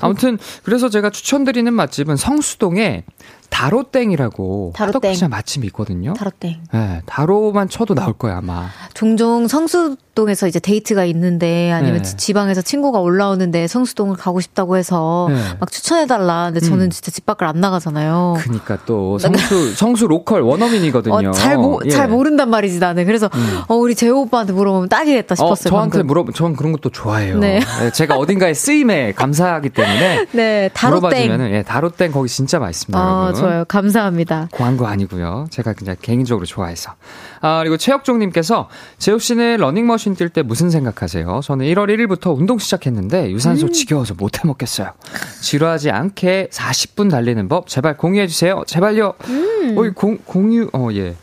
[0.00, 3.04] 아무튼 그래서 제가 추천드리는 맛집은 성수동에
[3.50, 5.16] 다로땡이라고 다로땡.
[5.30, 6.12] 맛집이 있거든요.
[6.14, 6.56] 다로땡.
[6.72, 8.68] 네, 다로만 쳐도 나올 거야 아마.
[8.92, 12.16] 종종 성수동에서 이제 데이트가 있는데 아니면 네.
[12.16, 15.36] 지방에서 친구가 올라오는데 성수동을 가고 싶다고 해서 네.
[15.60, 16.46] 막 추천해달라.
[16.46, 16.90] 근데 저는 음.
[16.90, 18.36] 진짜 집 밖을 안 나가잖아요.
[18.40, 21.28] 그니까 또 성수 성수 로컬 원어민이거든요.
[21.28, 21.90] 어, 잘, 모, 예.
[21.90, 23.06] 잘 모른단 말이지 나는.
[23.06, 23.60] 그래서 음.
[23.68, 25.72] 어, 우리 재호 오빠한테 물어보면 딱이겠다 어, 싶었어요.
[25.72, 27.38] 어, 저한테 물어, 전 그런 것도 좋아해요.
[27.38, 27.60] 네.
[27.60, 29.85] 네 제가 어딘가에 쓰임에 감사하기 때문에
[30.32, 31.52] 네 다로땡.
[31.52, 32.98] 예, 다로땡 거기 진짜 맛있습니다.
[32.98, 33.40] 아, 여러분.
[33.40, 33.64] 좋아요.
[33.66, 34.48] 감사합니다.
[34.52, 35.46] 광고 아니고요.
[35.50, 36.92] 제가 그냥 개인적으로 좋아해서.
[37.40, 38.68] 아, 그리고 최혁종 님께서
[38.98, 41.40] 재욱 씨는 러닝머신 뛸 때 무슨 생각하세요?
[41.42, 43.72] 저는 1월 1일부터 운동 시작했는데 유산소 음.
[43.72, 44.92] 지겨워서 못 해 먹겠어요.
[45.40, 48.62] 지루하지 않게 40분 달리는 법 제발 공유해 주세요.
[48.66, 49.14] 제발요.
[49.28, 49.74] 음.
[49.78, 51.14] 어이, 공, 공유, 어, 예.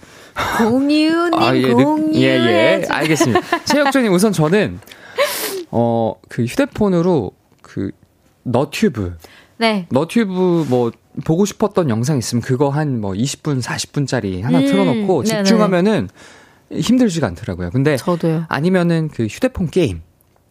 [0.58, 2.20] 공유님, 아, 예, 공유.
[2.20, 2.28] 예,
[2.82, 2.86] 예.
[2.90, 3.40] 알겠습니다.
[3.66, 4.80] 최혁종님 우선 저는,
[5.70, 7.43] 어, 그 휴대폰으로 그
[8.44, 9.16] 너튜브.
[9.58, 9.86] 네.
[9.90, 10.92] 너튜브 뭐
[11.26, 16.10] 보고 싶었던 영상 있으면 그거 한 뭐 20분, 40분짜리 하나 음, 틀어놓고 집중하면은
[16.72, 17.70] 힘들지가 않더라고요.
[17.72, 18.46] 근데 저도요.
[18.50, 20.02] 아니면은 그 휴대폰 게임.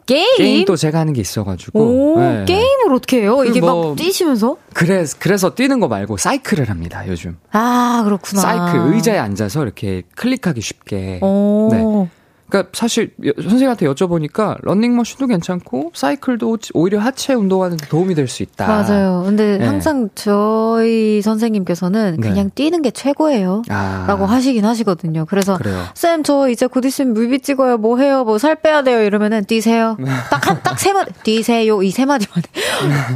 [0.06, 0.36] 게임?
[0.36, 1.80] 게임도 제가 하는 게 있어가지고.
[1.80, 2.44] 오, 네.
[2.44, 3.44] 게임을 어떻게 해요?
[3.44, 4.56] 이게 뭐, 막 뛰시면서?
[4.74, 7.38] 그래, 그래서 뛰는 거 말고 사이클을 합니다, 요즘.
[7.52, 8.40] 아, 그렇구나.
[8.42, 11.20] 사이클, 의자에 앉아서 이렇게 클릭하기 쉽게.
[11.22, 11.68] 오.
[11.70, 12.10] 네.
[12.52, 18.66] 그러니까 사실 선생님한테 여쭤보니까 런닝머신도 괜찮고 사이클도 오히려 하체 운동하는 데 도움이 될 수 있다.
[18.66, 19.22] 맞아요.
[19.24, 19.64] 근데 네.
[19.66, 22.28] 항상 저희 선생님께서는 네.
[22.28, 23.62] 그냥 뛰는 게 최고예요.
[23.70, 24.04] 아.
[24.06, 25.24] 라고 하시긴 하시거든요.
[25.24, 25.58] 그래서
[25.94, 27.78] 쌤 저 이제 곧 있으면 뮤비 찍어요.
[27.78, 28.24] 뭐 해요?
[28.24, 29.02] 뭐 살 빼야 돼요.
[29.02, 29.96] 이러면은 뛰세요.
[30.30, 31.82] 딱 한 딱 세 마디 뛰세요.
[31.82, 32.42] 이 세 마디만.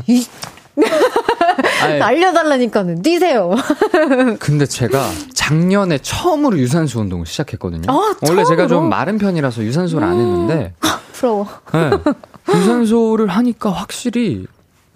[0.07, 0.25] 이
[1.99, 3.55] 날려달라니까는 뛰세요.
[4.39, 7.91] 근데 제가 작년에 처음으로 유산소 운동을 시작했거든요.
[7.91, 10.75] 아, 원래 제가 좀 마른 편이라서 유산소를 안 했는데.
[11.13, 11.47] 부러워.
[11.73, 11.91] 네.
[12.55, 14.47] 유산소를 하니까 확실히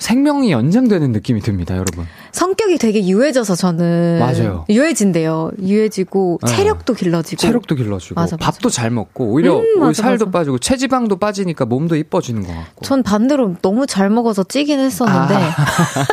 [0.00, 2.06] 생명이 연장되는 느낌이 듭니다, 여러분.
[2.32, 4.64] 성격이 되게 유해져서 저는 맞아요.
[4.70, 5.50] 유해진대요.
[5.62, 6.50] 유해지고 네.
[6.50, 8.44] 체력도 길러지고 체력도 길러지고 맞아, 맞아.
[8.44, 12.84] 밥도 잘 먹고 오히려, 음, 오히려 맞아, 살도 빠지고 체지방도 빠지니까 몸도 이뻐지는 것 같고.
[12.84, 15.50] 전 반대로 너무 잘 먹어서 찌긴 했었는데 아.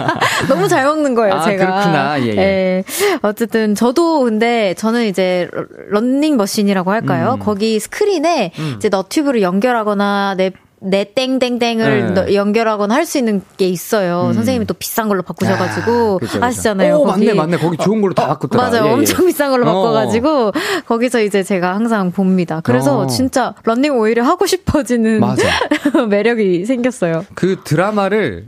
[0.50, 1.66] 너무 잘 먹는 거예요, 아, 제가.
[1.66, 2.22] 그렇구나.
[2.22, 2.38] 예, 예.
[2.38, 2.84] 예.
[3.22, 5.48] 어쨌든 저도 근데 저는 이제
[5.90, 7.36] 런닝 머신이라고 할까요?
[7.36, 7.40] 음.
[7.40, 8.74] 거기 스크린에 음.
[8.78, 12.36] 이제 너튜브를 연결하거나 내 내 땡땡땡을 네.
[12.36, 14.28] 연결하거나 할 수 있는 게 있어요.
[14.28, 14.34] 음.
[14.34, 16.98] 선생님이 또 비싼 걸로 바꾸셔가지고 아, 아시잖아요.
[16.98, 17.58] 오, 맞네, 맞네.
[17.58, 18.70] 거기 좋은 걸로 다 어, 바꿨더라.
[18.70, 18.86] 맞아요.
[18.86, 18.94] 예, 예.
[18.94, 19.74] 엄청 비싼 걸로 어.
[19.74, 20.52] 바꿔가지고
[20.88, 22.62] 거기서 이제 제가 항상 봅니다.
[22.64, 23.08] 그래서 어.
[23.08, 25.22] 진짜 런닝 오히려 하고 싶어지는
[26.10, 27.26] 매력이 생겼어요.
[27.34, 28.46] 그 드라마를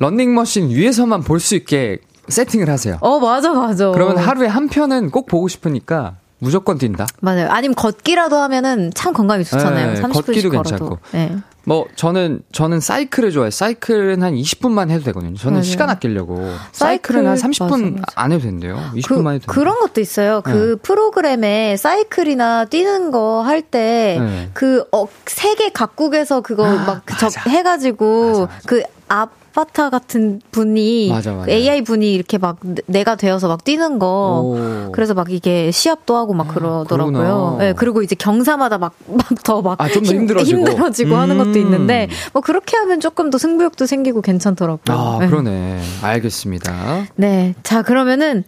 [0.00, 1.98] 런닝머신 위에서만 볼 수 있게
[2.28, 2.96] 세팅을 하세요.
[3.00, 3.90] 어, 맞아, 맞아.
[3.92, 7.06] 그러면 하루에 한 편은 꼭 보고 싶으니까 무조건 뛴다.
[7.20, 7.48] 맞아요.
[7.50, 9.94] 아니면 걷기라도 하면은 참 건강이 좋잖아요.
[9.94, 10.68] 네, 30분씩 걷기도 걸어도.
[10.70, 10.98] 괜찮고.
[11.12, 11.36] 네.
[11.66, 13.50] 뭐 저는 저는 사이클을 좋아해요.
[13.50, 15.34] 사이클은 한 20분만 해도 되거든요.
[15.38, 15.62] 저는 맞아요.
[15.62, 18.02] 시간 아끼려고 사이클 은 한 30분 맞아, 맞아.
[18.16, 18.76] 안 해도 된대요.
[18.94, 20.42] 20분만 그, 해도 그런 것도 있어요.
[20.44, 20.54] 그 네.
[20.56, 28.48] 그 프로그램에 사이클이나 뛰는 거 할 때그 어, 세계 각국에서 그거 아, 막 저, 해가지고
[28.66, 31.50] 그 앞 아바타 같은 분이 맞아, 맞아.
[31.50, 34.92] AI 분이 이렇게 막 내가 되어서 막 뛰는 거 오.
[34.92, 37.56] 그래서 막 이게 시합도 하고 막 아, 그러더라고요.
[37.60, 41.18] 네, 그리고 이제 경사마다 막 막 더막 아, 힘들어지고, 힘들어지고 음.
[41.18, 41.56] 하는 것도 음.
[41.56, 44.96] 있는데 뭐 그렇게 하면 조금 더 승부욕도 생기고 괜찮더라고요.
[44.96, 45.80] 아, 그러네.
[46.02, 47.06] 알겠습니다.
[47.16, 47.54] 네.
[47.62, 48.44] 자, 그러면은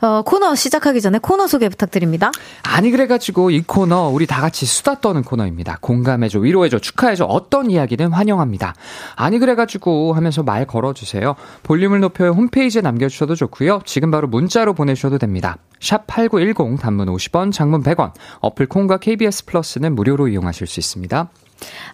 [0.00, 2.30] 어, 코너 시작하기 전에 코너 소개 부탁드립니다.
[2.62, 5.78] 아니 그래가지고 이 코너 우리 다 같이 수다 떠는 코너입니다.
[5.80, 8.74] 공감해줘, 위로해줘, 축하해줘 어떤 이야기든 환영합니다.
[9.14, 11.34] 아니 그래가지고 하면서 말 걸어주세요.
[11.62, 13.80] 볼륨을 높여 홈페이지에 남겨주셔도 좋고요.
[13.86, 15.56] 지금 바로 문자로 보내주셔도 됩니다.
[15.80, 21.28] 샵 8910 단문 50원, 장문 100원, 어플 콩과 KBS 플러스는 무료로 이용하실 수 있습니다.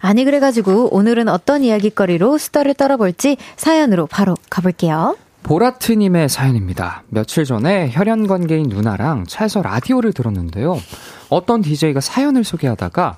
[0.00, 5.16] 아니 그래가지고 오늘은 어떤 이야기거리로 수다를 떨어볼지 사연으로 바로 가볼게요.
[5.42, 7.02] 보라트님의 사연입니다.
[7.08, 10.80] 며칠 전에 혈연 관계인 누나랑 차에서 라디오를 들었는데요.
[11.28, 13.16] 어떤 DJ가 사연을 소개하다가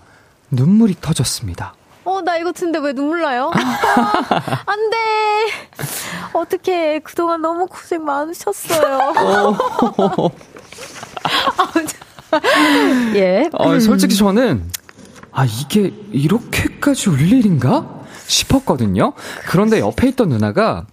[0.50, 1.74] 눈물이 터졌습니다.
[2.04, 3.50] 어, 나 이거 듣는데 왜 눈물 나요?
[3.54, 3.58] 아,
[4.66, 4.96] 안 돼!
[6.34, 9.12] 어떻게 그동안 너무 고생 많으셨어요.
[9.16, 10.30] 어.
[13.14, 13.48] 예.
[13.52, 14.70] 어, 솔직히 저는,
[15.32, 17.88] 아, 이게 이렇게까지 울 일인가?
[18.26, 19.12] 싶었거든요.
[19.48, 20.86] 그런데 옆에 있던 누나가 어,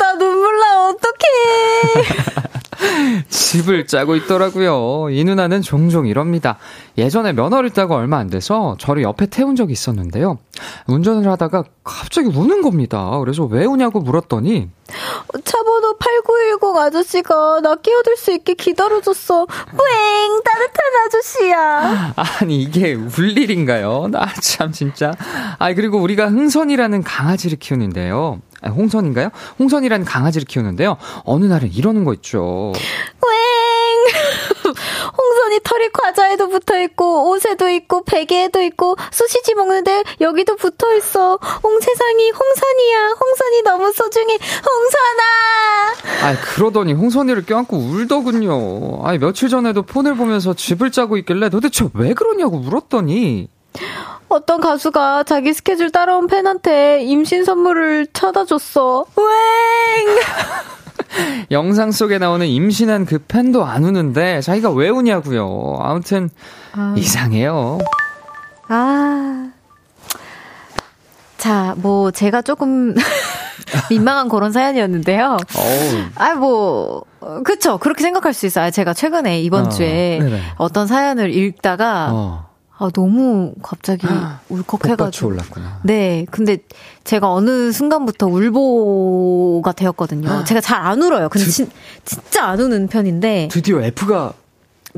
[0.00, 2.50] 나 눈물 나, 어떡해.
[3.28, 5.08] 집을 짜고 있더라고요.
[5.10, 6.56] 이 누나는 종종 이럽니다.
[6.96, 10.38] 예전에 면허를 따고 얼마 안 돼서 저를 옆에 태운 적이 있었는데요.
[10.86, 13.18] 운전을 하다가 갑자기 우는 겁니다.
[13.18, 14.70] 그래서 왜 우냐고 물었더니
[15.44, 19.46] 차 번호 8910 아저씨가 나 끼어들 수 있게 기다려줬어.
[19.46, 22.14] 뿌잉 따뜻한 아저씨야.
[22.40, 24.08] 아니 이게 울 일인가요?
[24.10, 25.12] 나 참 진짜.
[25.58, 28.40] 아 그리고 우리가 흥선이라는 강아지를 키우는데요.
[28.62, 29.30] 아, 홍선인가요?
[29.58, 30.96] 홍선이라는 강아지를 키우는데요.
[31.24, 32.72] 어느 날은 이러는 거 있죠.
[32.74, 33.30] 웽!
[35.16, 41.38] 홍선이 털이 과자에도 붙어 있고, 옷에도 있고, 베개에도 있고, 소시지 먹는데 여기도 붙어 있어.
[41.62, 43.08] 홍 세상이 홍선이야.
[43.20, 44.34] 홍선이 너무 소중해.
[44.34, 45.22] 홍선아!
[46.22, 49.02] 아 그러더니 홍선이를 껴안고 울더군요.
[49.04, 53.48] 아니, 며칠 전에도 폰을 보면서 집을 짜고 있길래 도대체 왜 그러냐고 물었더니,
[54.30, 59.06] 어떤 가수가 자기 스케줄 따라온 팬한테 임신 선물을 찾아줬어.
[59.16, 59.26] 웽!
[61.50, 65.78] 영상 속에 나오는 임신한 그 팬도 안 우는데 자기가 왜 우냐고요.
[65.80, 66.30] 아무튼
[66.72, 66.94] 아.
[66.96, 67.78] 이상해요.
[68.68, 69.50] 아.
[71.36, 72.94] 자, 뭐 제가 조금
[73.90, 75.38] 민망한 그런 사연이었는데요.
[76.14, 77.02] 아, 뭐
[77.44, 78.70] 그쵸 그렇게 생각할 수 있어요.
[78.70, 80.40] 제가 최근에 이번 어, 주에 네네.
[80.56, 82.49] 어떤 사연을 읽다가 어.
[82.82, 84.06] 아, 너무 갑자기
[84.48, 85.26] 울컥해가지고.
[85.28, 85.80] 올랐구나.
[85.84, 86.24] 네.
[86.30, 86.56] 근데
[87.04, 90.44] 제가 어느 순간부터 울보가 되었거든요.
[90.44, 91.28] 제가 잘 안 울어요.
[91.28, 91.70] 근데 드, 진,
[92.06, 93.48] 진짜 안 우는 편인데.
[93.50, 94.32] 드디어 F가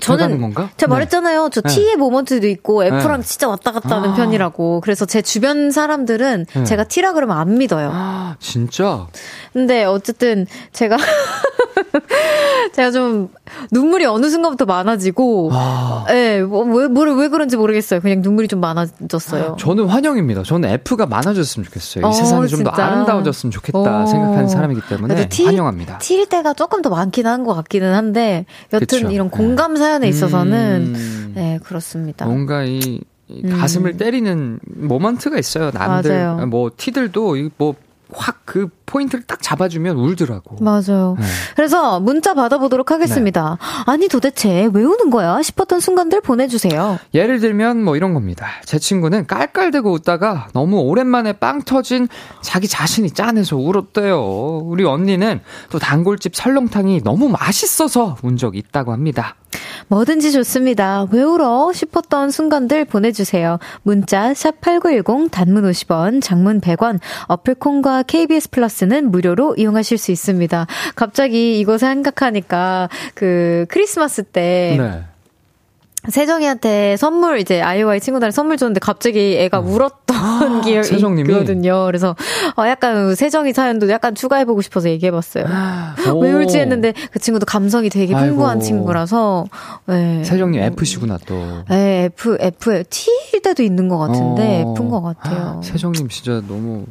[0.01, 0.71] 저는 건가?
[0.77, 0.95] 제가 네.
[0.95, 1.51] 말했잖아요.
[1.53, 1.69] 저 네.
[1.75, 3.27] T의 모먼트도 있고 F랑 네.
[3.27, 4.15] 진짜 왔다 갔다 하는 아.
[4.15, 4.81] 편이라고.
[4.81, 6.65] 그래서 제 주변 사람들은 네.
[6.65, 7.91] 제가 T라 그러면 안 믿어요.
[7.93, 9.07] 아, 진짜?
[9.53, 10.97] 근데 어쨌든 제가
[12.73, 13.29] 제가 좀
[13.71, 16.07] 눈물이 어느 순간부터 많아지고, 아.
[16.09, 18.01] 예, 네, 뭐, 왜, 뭐, 왜 그런지 모르겠어요.
[18.01, 19.57] 그냥 눈물이 좀 많아졌어요.
[19.59, 20.43] 저는 환영입니다.
[20.43, 22.05] 저는 F가 많아졌으면 좋겠어요.
[22.05, 24.07] 이 어, 세상이 좀 더 아름다워졌으면 좋겠다 어.
[24.07, 25.99] 생각하는 사람이기 때문에 T, 환영합니다.
[25.99, 29.11] T일 때가 조금 더 많긴 한 것 같기는 한데, 여튼 그쵸.
[29.11, 31.33] 이런 공감 사연에 있어서는, 음.
[31.35, 32.25] 네, 그렇습니다.
[32.25, 33.59] 뭔가 이, 음.
[33.59, 35.71] 가슴을 때리는 모먼트가 있어요.
[35.73, 36.47] 남들, 맞아요.
[36.47, 37.75] 뭐, T들도, 뭐,
[38.15, 40.63] 확그 포인트를 딱 잡아주면 울더라고.
[40.63, 41.17] 맞아요.
[41.19, 41.25] 네.
[41.57, 43.59] 그래서 문자 받아보도록 하겠습니다.
[43.59, 43.83] 네.
[43.87, 46.99] 아니 도대체 왜 우는 거야 싶었던 순간들 보내주세요.
[47.15, 48.47] 예를 들면 뭐 이런 겁니다.
[48.65, 52.09] 제 친구는 깔깔대고 웃다가 너무 오랜만에 빵 터진
[52.43, 54.61] 자기 자신이 짠해서 울었대요.
[54.65, 59.37] 우리 언니는 또 단골집 설렁탕이 너무 맛있어서 운 적이 있다고 합니다.
[59.89, 61.07] 뭐든지 좋습니다.
[61.11, 61.73] 왜 울어?
[61.73, 63.59] 싶었던 순간들 보내주세요.
[63.83, 70.67] 문자 샵8910 단문 50원, 장문 100원, 어플콘과 KBS 플러스는 무료로 이용하실 수 있습니다.
[70.95, 75.12] 갑자기 이거 생각하니까 그 크리스마스 때 네.
[76.09, 79.63] 세정이한테 선물 이제 아이오아이 친구들 선물 줬는데 갑자기 애가 어.
[79.63, 81.87] 울었던 아, 기억이 있거든요.
[81.87, 82.17] 그래서
[82.57, 85.45] 어 약간 세정이 사연도 약간 추가해 보고 싶어서 얘기해 봤어요.
[86.21, 88.65] 왜 울지 했는데 그 친구도 감성이 되게 풍부한 아이고.
[88.65, 89.47] 친구라서
[89.87, 90.25] 네.
[90.25, 91.35] 세정님 F시구나 또.
[91.69, 94.75] 네 F F T일 때도 있는 것 같은데 어.
[94.77, 95.61] F인 것 같아요.
[95.63, 96.85] 세정님 진짜 너무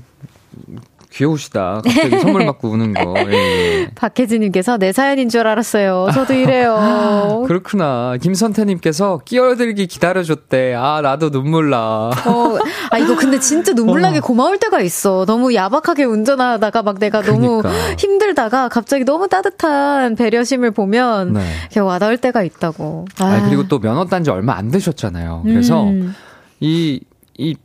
[1.12, 1.82] 귀여우시다.
[1.84, 3.14] 갑자기 선물 받고 우는 거.
[3.18, 3.34] 예.
[3.34, 3.90] 예.
[3.96, 6.08] 박혜진님께서 내 사연인 줄 알았어요.
[6.14, 7.44] 저도 이래요.
[7.48, 8.16] 그렇구나.
[8.22, 10.74] 김선태님께서 끼어들기 기다려줬대.
[10.74, 12.12] 아, 나도 눈물 나.
[12.26, 12.58] 어,
[12.92, 14.22] 아, 이거 근데 진짜 눈물 나게 어.
[14.22, 15.26] 고마울 때가 있어.
[15.26, 17.70] 너무 야박하게 운전하다가 막 내가 그러니까.
[17.70, 21.80] 너무 힘들다가 갑자기 너무 따뜻한 배려심을 보면 네.
[21.80, 23.06] 와닿을 때가 있다고.
[23.20, 25.42] 아, 아 그리고 또 면허 딴 지 얼마 안 되셨잖아요.
[25.46, 26.14] 그래서 음.
[26.60, 27.00] 이,
[27.40, 27.56] 이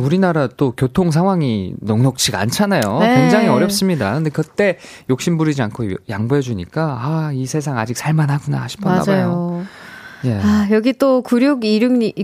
[0.00, 2.98] 우리나라 또 교통 상황이 녹록치가 않잖아요.
[3.00, 3.16] 네.
[3.16, 4.12] 굉장히 어렵습니다.
[4.14, 4.78] 근데 그때
[5.08, 9.02] 욕심 부리지 않고 양보해 주니까 아, 이 세상 아직 살만하구나 싶었나.
[9.02, 9.64] 봐요.
[10.24, 10.38] 예.
[10.42, 12.14] 아, 여기 또 9626님,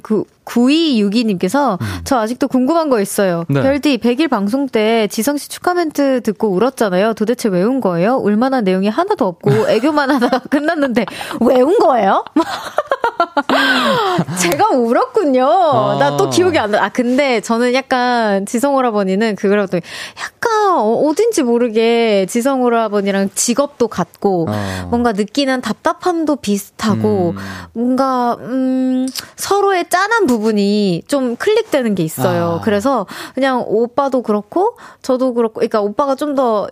[0.44, 1.86] 9262님께서 음.
[2.04, 3.44] 저 아직도 궁금한 거 있어요.
[3.48, 3.60] 네.
[3.60, 7.14] 별디 100일 방송 때 지성 씨 축하 멘트 듣고 울었잖아요.
[7.14, 8.14] 도대체 왜 운 거예요?
[8.16, 11.04] 울만한 내용이 하나도 없고 애교만 하다가 끝났는데
[11.40, 12.24] 왜 운 거예요?
[14.40, 15.44] 제가 울었군요.
[15.46, 15.96] 아.
[15.98, 16.84] 나또 기억이 안 나.
[16.84, 24.46] 아, 근데 저는 약간 지성 오라버니는 그거라도 약간 어, 어딘지 모르게 지성 오라버니랑 직업도 같고
[24.48, 24.86] 아.
[24.90, 27.70] 뭔가 느끼는 답답함도 비슷하고 음.
[27.72, 29.06] 뭔가, 음,
[29.36, 32.58] 서로의 짠한 부분이 좀 클릭되는 게 있어요.
[32.60, 32.64] 아.
[32.64, 36.68] 그래서 그냥 오빠도 그렇고 저도 그렇고, 그러니까 오빠가 좀더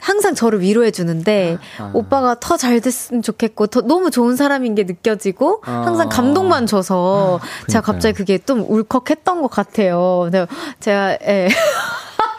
[0.00, 1.90] 항상 저를 위로해 주는데 아.
[1.94, 5.82] 오빠가 더 잘 됐으면 좋겠고 더 너무 좋은 사람인 게 느껴지고 아.
[5.84, 10.30] 항상 감동만 줘서 아, 제가 갑자기 그게 좀 울컥했던 것 같아요.
[10.80, 11.48] 제가 예.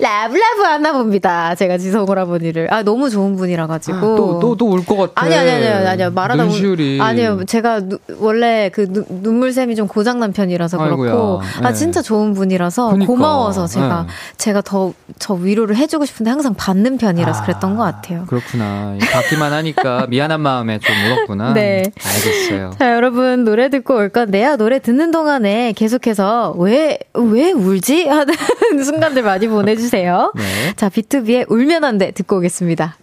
[0.00, 1.54] love love 하나 봅니다.
[1.54, 2.72] 제가 지성 오라버니를.
[2.72, 4.16] 아, 너무 좋은 분이라 가지고.
[4.16, 5.12] 또, 또, 또 울 것 같아.
[5.26, 6.44] 아니, 아니, 아니, 아니, 아니 말하다.
[6.44, 7.44] 울, 아니요.
[7.46, 11.02] 제가 누, 원래 그 누, 눈물샘이 좀 고장난 편이라서 그렇고.
[11.42, 11.66] 아이고야.
[11.66, 11.74] 아, 네.
[11.74, 13.06] 진짜 좋은 분이라서 그러니까.
[13.06, 14.12] 고마워서 제가, 네.
[14.38, 18.24] 제가 더, 저 위로를 해주고 싶은데 항상 받는 편이라서 아, 그랬던 것 같아요.
[18.26, 18.96] 그렇구나.
[19.12, 21.52] 받기만 하니까 미안한 마음에 좀 울었구나.
[21.54, 21.84] 네.
[22.02, 22.72] 알겠어요.
[22.78, 24.56] 자, 여러분, 노래 듣고 올 건데요.
[24.56, 28.08] 노래 듣는 동안에 계속해서 왜, 왜 울지?
[28.08, 28.34] 하는
[28.84, 29.91] 순간들 많이 보내주세요.
[30.34, 30.72] 네.
[30.76, 32.96] 자, 비투비의 울면 안 돼 듣고 오겠습니다.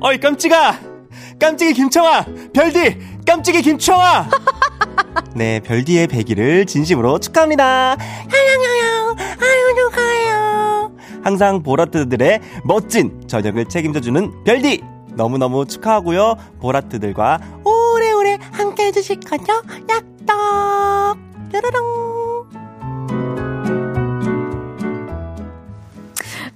[0.00, 0.78] 어이, 깜찍아!
[1.38, 2.24] 깜찍이 김청아!
[2.54, 2.98] 별디!
[3.26, 4.28] 깜찍이 김청아!
[5.36, 7.92] 네, 별디의 100일을 진심으로 축하합니다.
[9.42, 10.92] 아유, 누가요?
[11.22, 14.82] 항상 보라트들의 멋진 저녁을 책임져주는 별디!
[15.20, 16.36] 너무너무 축하하고요.
[16.60, 19.52] 보라트들과 오래오래 함께 해주실 거죠?
[19.86, 21.18] 약떡!
[21.52, 22.48] 뾰로롱!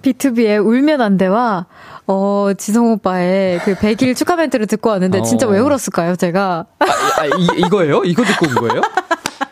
[0.01, 1.67] B2B의 울면 안 돼와
[2.07, 5.51] 어, 지성 오빠의 그 100일 축하 멘트를 듣고 왔는데 진짜 어.
[5.51, 6.65] 왜 울었을까요, 제가?
[6.79, 8.03] 아, 아, 이, 이거예요?
[8.05, 8.81] 이거 듣고 온 거예요?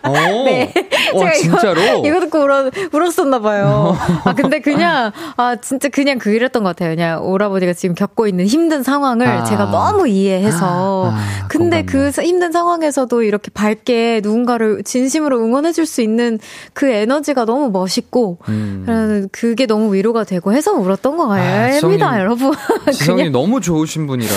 [0.03, 0.13] 어.
[0.45, 0.73] 네.
[1.15, 1.81] 와, 어, 진짜로?
[1.81, 3.97] 이거, 이거 듣고 울었, 울었었나 봐요.
[4.25, 6.95] 아, 근데 그냥, 아, 진짜 그냥 그 이랬던 것 같아요.
[6.95, 9.45] 그냥 오라버니가 지금 겪고 있는 힘든 상황을 아.
[9.45, 11.11] 제가 너무 이해해서.
[11.13, 16.39] 아, 아, 근데 그 힘든 상황에서도 이렇게 밝게 누군가를 진심으로 응원해줄 수 있는
[16.73, 19.29] 그 에너지가 너무 멋있고, 음.
[19.33, 21.79] 그게 너무 위로가 되고 해서 울었던 거예요.
[22.05, 22.53] 아, 여러분.
[22.93, 24.33] 지성이 너무 좋으신 분이라.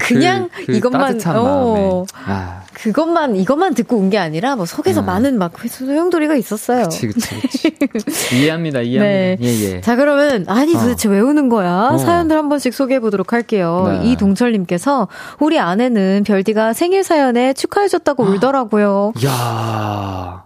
[0.00, 2.04] 그냥 그, 그 이것만, 어.
[2.26, 2.62] 아.
[2.82, 5.06] 그것만 이것만 듣고 온 게 아니라 뭐 속에서 음.
[5.06, 6.84] 많은 막 소용돌이가 있었어요.
[6.84, 8.36] 그치 그치 그치.
[8.36, 9.00] 이해합니다 이해합니다.
[9.00, 9.36] 네.
[9.40, 9.80] 예 예.
[9.80, 10.80] 자 그러면 아니 어.
[10.80, 11.12] 도대체 어.
[11.12, 11.90] 왜 우는 거야?
[11.92, 11.98] 어.
[11.98, 14.00] 사연들 한 번씩 소개해 보도록 할게요.
[14.02, 14.10] 네.
[14.10, 15.08] 이동철님께서
[15.38, 19.12] 우리 아내는 별디가 생일 사연에 축하해줬다고 울더라고요.
[19.24, 20.44] 야.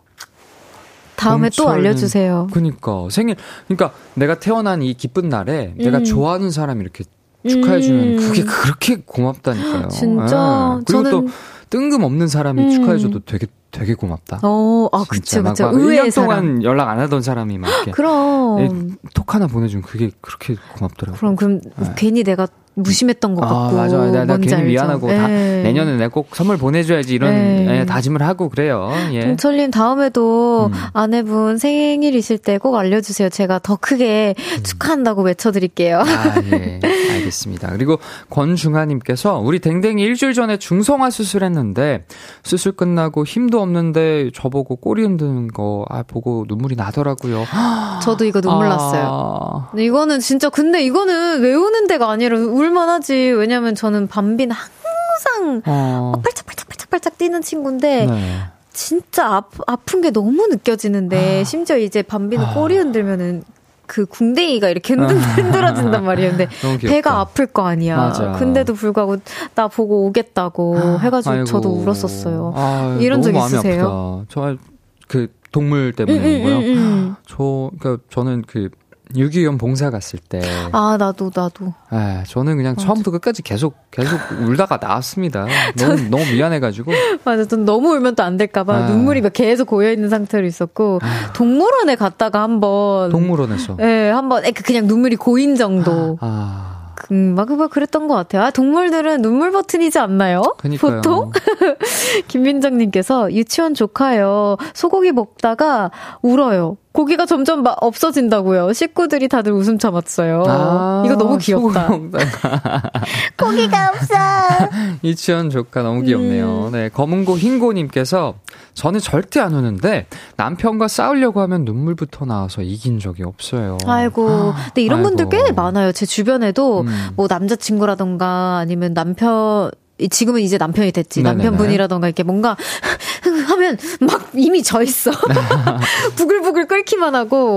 [1.17, 2.49] 다음에 또 알려주세요.
[2.53, 5.83] 그니까 생일 그러니까 내가 태어난 이 기쁜 날에 음.
[5.83, 7.05] 내가 좋아하는 사람이 이렇게
[7.49, 8.17] 축하해주면 음.
[8.19, 9.89] 그게 그렇게 고맙다니까요.
[9.89, 10.77] 진짜.
[10.79, 10.85] 네.
[10.87, 11.11] 그리고 저는...
[11.11, 11.27] 또
[11.75, 12.71] 뜬금없는 사람이 음.
[12.71, 14.39] 축하해줘도 되게 되게 고맙다.
[14.45, 15.71] 어, 아, 그쵸, 그쵸.
[15.73, 17.91] 의외의 1년 동안 연락 안 하던 사람이 막 이렇게.
[17.91, 18.97] 그럼.
[19.15, 21.19] 톡 하나 보내주면 그게 그렇게 고맙더라고요.
[21.19, 21.93] 그럼, 그럼 네.
[21.97, 22.47] 괜히 내가
[22.77, 23.77] 무심했던 것 아, 같고.
[23.77, 23.97] 맞아.
[24.07, 24.67] 내가, 내가 괜히 알죠?
[24.67, 25.63] 미안하고 다 예.
[25.63, 27.81] 내년에 내가 꼭 선물 보내줘야지 이런 예.
[27.81, 28.91] 예, 다짐을 하고 그래요.
[29.13, 29.21] 예.
[29.23, 30.73] 동철님 다음에도 음.
[30.93, 33.29] 아내분 생일이실 때 꼭 알려주세요.
[33.29, 34.63] 제가 더 크게 음.
[34.63, 35.99] 축하한다고 외쳐드릴게요.
[36.01, 36.81] 아, 예.
[37.25, 37.71] 알겠습니다.
[37.73, 37.99] 그리고
[38.31, 42.05] 권중아님께서 우리 댕댕이 일주일 전에 중성화 수술했는데
[42.43, 47.45] 수술 끝나고 힘도 없는데 저보고 꼬리 흔드는 거 아, 보고 눈물이 나더라고요.
[48.03, 48.69] 저도 이거 눈물 아...
[48.71, 49.69] 났어요.
[49.77, 53.15] 이거는 진짜 근데 이거는 외우는 데가 아니라 울만하지.
[53.15, 56.13] 왜냐면 저는 밤빈 항상 어...
[56.23, 58.41] 팔짝팔짝팔짝팔짝 뛰는 친구인데 네.
[58.73, 61.45] 진짜 아, 아픈 게 너무 느껴지는데 아...
[61.45, 62.55] 심지어 이제 밤비는 아...
[62.55, 63.45] 꼬리 흔들면은
[63.87, 66.31] 그 궁뎅이가 이렇게 흔들, 흔들어진단 말이에요.
[66.31, 66.49] 근데
[66.81, 67.97] 배가 아플 거 아니야.
[67.97, 68.33] 맞아.
[68.33, 69.17] 근데도 불구하고
[69.55, 71.45] 나 보고 오겠다고 아, 해가지고 아이고.
[71.47, 72.53] 저도 울었었어요.
[72.57, 74.25] 아, 이런 적 있으세요?
[74.29, 76.57] 저그 동물 때문인고요.
[76.57, 77.15] 음, 음, 음, 음.
[77.27, 78.71] 저 그러니까 저는 그
[79.17, 80.41] 유기견 봉사 갔을 때.
[80.73, 81.73] 아, 나도, 나도.
[81.93, 82.87] 예, 저는 그냥 맞아.
[82.87, 85.47] 처음부터 끝까지 계속, 계속 울다가 나왔습니다.
[85.79, 86.93] 너무, 너무 미안해가지고.
[87.25, 88.89] 맞아, 전 너무 울면 또 안 될까봐 아.
[88.89, 91.33] 눈물이 막 계속 고여있는 상태로 있었고, 아.
[91.33, 93.11] 동물원에 갔다가 한 번.
[93.11, 93.77] 동물원에서?
[93.81, 96.19] 예, 한 번, 그냥 눈물이 고인 정도.
[96.21, 96.71] 아.
[97.13, 98.43] 음, 막, 막 그랬던 것 같아요.
[98.45, 100.43] 아, 동물들은 눈물 버튼이지 않나요?
[100.59, 100.97] 그니까요.
[101.03, 101.33] 보통?
[102.29, 104.57] 김민정님께서 유치원 조카요.
[104.73, 105.91] 소고기 먹다가
[106.23, 106.77] 울어요.
[106.95, 108.73] 고기가 점점 막 없어진다고요.
[108.73, 110.45] 식구들이 다들 웃음 참았어요.
[110.47, 111.89] 아, 이거 너무 귀엽다.
[113.37, 114.15] 고기가 없어.
[115.03, 116.67] 이치현 조카 너무 귀엽네요.
[116.69, 116.73] 음.
[116.73, 118.35] 네, 검은고 흰고님께서
[118.75, 123.77] 저는 절대 안 우는데 남편과 싸우려고 하면 눈물부터 나와서 이긴 적이 없어요.
[123.85, 125.17] 아이고, 근데 이런 아이고.
[125.17, 125.91] 분들 꽤 많아요.
[125.91, 127.09] 제 주변에도 음.
[127.17, 129.73] 뭐 남자친구라던가 아니면 남편
[130.11, 131.23] 지금은 이제 남편이 됐지.
[131.23, 131.45] 네네네.
[131.45, 132.57] 남편분이라던가 이렇게 뭔가
[133.49, 135.11] 하면 막 이미 져 있어.
[136.17, 137.57] 부글부글 끓기만 하고.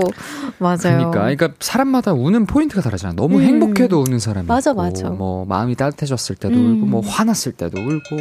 [0.58, 0.78] 맞아요.
[1.10, 3.14] 그러니까, 그러니까 사람마다 우는 포인트가 다르잖아.
[3.14, 3.42] 너무 음.
[3.42, 5.08] 행복해도 우는 사람이 맞아, 있고, 맞아.
[5.08, 6.76] 뭐 마음이 따뜻해졌을 때도 음.
[6.76, 8.16] 울고, 뭐 화났을 때도 울고.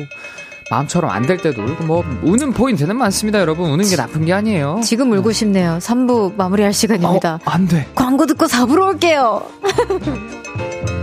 [0.70, 3.70] 마음처럼 안 될 때도 울고 뭐 우는 포인트는 많습니다, 여러분.
[3.70, 4.82] 우는 게 나쁜 게 아니에요.
[4.84, 5.78] 지금 울고 싶네요.
[5.80, 7.36] 3부 마무리할 시간입니다.
[7.36, 7.88] 어, 안 돼.
[7.96, 9.44] 광고 듣고 4부로 올게요.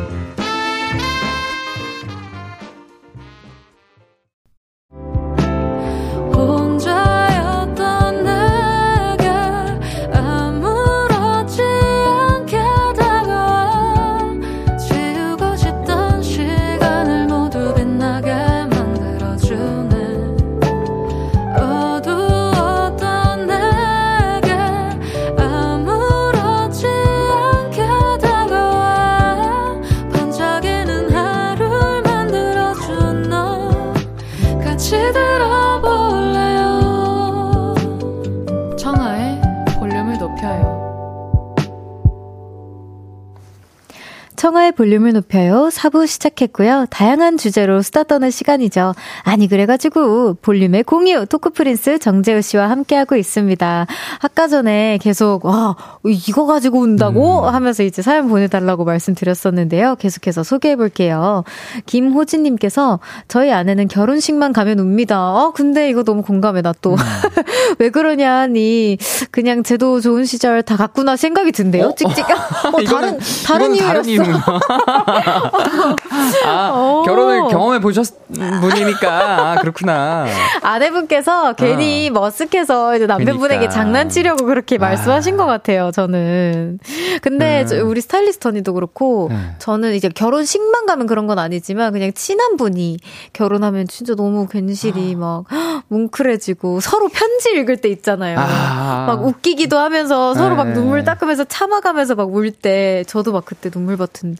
[44.45, 45.70] 청하의 볼륨을 높여요.
[45.72, 46.84] 4부 시작했고요.
[46.90, 48.95] 다양한 주제로 수다 떠는 시간이죠.
[49.22, 53.86] 아니, 그래가지고 볼륨의 공유, 토크프린스 정재우 씨와 함께하고 있습니다.
[54.20, 57.45] 아까 전에 계속, 와, 이거 가지고 온다고?
[57.45, 57.55] 음.
[57.55, 59.95] 하면서 이제 사연 보내달라고 말씀드렸었는데요.
[59.95, 61.45] 계속해서 소개해볼게요.
[61.86, 65.16] 김호진님께서 저희 아내는 결혼식만 가면 웁니다.
[65.16, 66.90] 아, 근데 이거 너무 공감해, 나 또.
[66.90, 66.97] 음.
[67.78, 68.99] 왜 그러냐 하니,
[69.30, 71.86] 그냥 제도 좋은 시절 다 갔구나 생각이 든대요.
[71.86, 71.95] 어?
[71.95, 72.26] 찍찍.
[72.28, 74.34] 어, 다른, 다른 이유였어.
[76.47, 77.03] 아, 어.
[77.07, 80.26] 결혼을 경험해 보셨 분이니까 아, 그렇구나.
[80.62, 82.12] 아내분께서 괜히 어.
[82.20, 83.70] 머쓱해서 이제 남편분에게 그러니까.
[83.70, 84.80] 장난치려고 그렇게 아.
[84.80, 85.91] 말씀하신 것 같아요.
[85.93, 86.78] 저는.
[87.22, 87.89] 근데 음.
[87.89, 89.37] 우리 스타일리스트 언니도 그렇고 네.
[89.59, 92.99] 저는 이제 결혼식만 가면 그런 건 아니지만 그냥 친한 분이
[93.32, 95.45] 결혼하면 진짜 너무 괜시리 막
[95.89, 98.39] 뭉클해지고 서로 편지 읽을 때 있잖아요.
[98.39, 99.05] 아.
[99.07, 100.74] 막 웃기기도 하면서 서로 막 네.
[100.74, 104.37] 눈물 닦으면서 참아가면서 막 울 때 저도 막 그때 눈물 버튼 같은.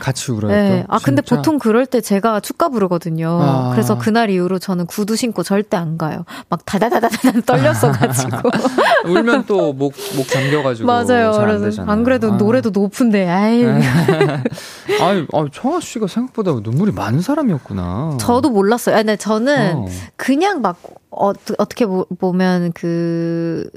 [0.00, 0.52] 같이 울어요.
[0.52, 0.84] 네.
[0.86, 0.94] 또?
[0.94, 1.36] 아 근데 진짜?
[1.36, 3.38] 보통 그럴 때 제가 축가 부르거든요.
[3.42, 3.70] 아.
[3.72, 6.24] 그래서 그날 이후로 저는 구두 신고 절대 안 가요.
[6.48, 8.50] 막 다다다다다 떨렸어가지고.
[9.08, 11.32] 울면 또 목목 잠겨가지고 맞아요.
[11.32, 11.90] 그래서 되잖아요.
[11.90, 12.36] 안 그래도 아.
[12.36, 13.64] 노래도 높은데 아이.
[15.00, 18.18] 아유, 아, 청아 씨가 생각보다 눈물이 많은 사람이었구나.
[18.20, 18.94] 저도 몰랐어요.
[18.96, 19.86] 아니, 근데 저는 어.
[20.16, 20.76] 그냥 막
[21.14, 21.28] 어,
[21.58, 23.68] 어떻게 보- 보면 그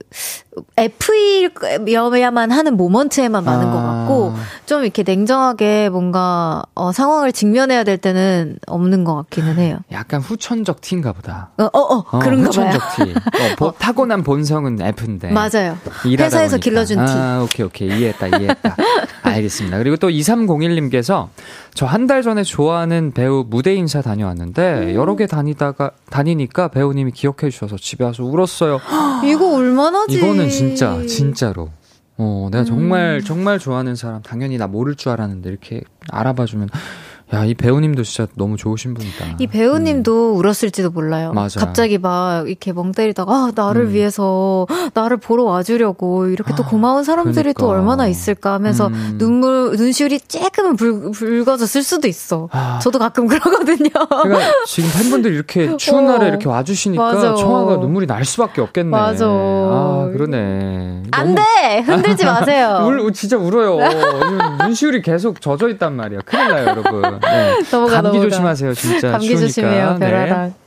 [0.77, 4.41] F여야만 하는 모먼트에만 많은 것 같고 아.
[4.65, 9.79] 좀 이렇게 냉정 하게 뭔가 어, 상황을 직면해야 될 때는 없는 것 같기는 해요.
[9.91, 11.51] 약간 후천적 T인가 보다.
[11.57, 12.67] 어, 어, 어, 어, 그런가 봐요.
[12.69, 13.01] 후천적 T.
[13.13, 15.31] 어, 보- 타고난 본성은 F인데.
[15.31, 15.77] 맞아요.
[16.05, 16.57] 회사에서 보니까.
[16.57, 17.11] 길러준 T.
[17.13, 17.87] 아, 오케이, 오케이.
[17.87, 18.75] 이해했다, 이해했다.
[19.23, 19.77] 알겠습니다.
[19.79, 21.29] 그리고 또 2301님께서
[21.73, 24.95] 저 한 달 전에 좋아하는 배우 무대 인사 다녀왔는데 음.
[24.95, 28.79] 여러 개 다니다가, 다니니까 배우님이 기억해 주셔서 집에 와서 울었어요.
[29.25, 30.17] 이거 얼마나지?
[30.17, 31.69] 이거는 진짜, 진짜로.
[32.17, 33.25] 어, 내가 정말, 음.
[33.25, 36.69] 정말 좋아하는 사람, 당연히 나 모를 줄 알았는데, 이렇게 알아봐주면,
[37.33, 39.37] 야, 이 배우님도 진짜 너무 좋으신 분이다.
[39.39, 41.31] 이 배우님도 울었을지도 몰라요.
[41.31, 41.35] 음.
[41.35, 41.49] 맞아요.
[41.57, 43.93] 갑자기 막 이렇게 멍 때리다가 아, 나를 음.
[43.93, 47.79] 위해서 나를 보러 와주려고 이렇게 또 고마운 사람들이 또 그러니까.
[47.81, 49.15] 얼마나 있을까 하면서 음.
[49.17, 52.47] 눈물 눈시울이 조금은 붉, 붉어졌을 수도 있어.
[52.51, 52.77] 아.
[52.81, 53.89] 저도 가끔 그러거든요.
[53.89, 56.11] 그러니까 지금 팬분들이 이렇게 추운 어.
[56.13, 57.33] 날에 이렇게 와주시니까 맞아.
[57.33, 58.91] 청아가 눈물이 날 수밖에 없겠네.
[58.91, 59.25] 맞아.
[59.27, 61.03] 아, 그러네.
[61.11, 61.79] 안 너무- 돼!
[61.81, 62.83] 흔들지 마세요.
[62.87, 63.77] 울, 진짜 울어요.
[64.63, 66.19] 눈시울이 계속 젖어 있단 말이야.
[66.23, 67.14] 큰일 나요, 여러분.
[67.21, 67.55] 네.
[67.71, 68.29] 넘어가, 감기 넘어가.
[68.29, 69.11] 조심하세요, 진짜.
[69.11, 69.47] 감기 추우니까.
[69.47, 69.99] 조심해요, 네.
[69.99, 70.49] 별아랑.
[70.49, 70.64] 그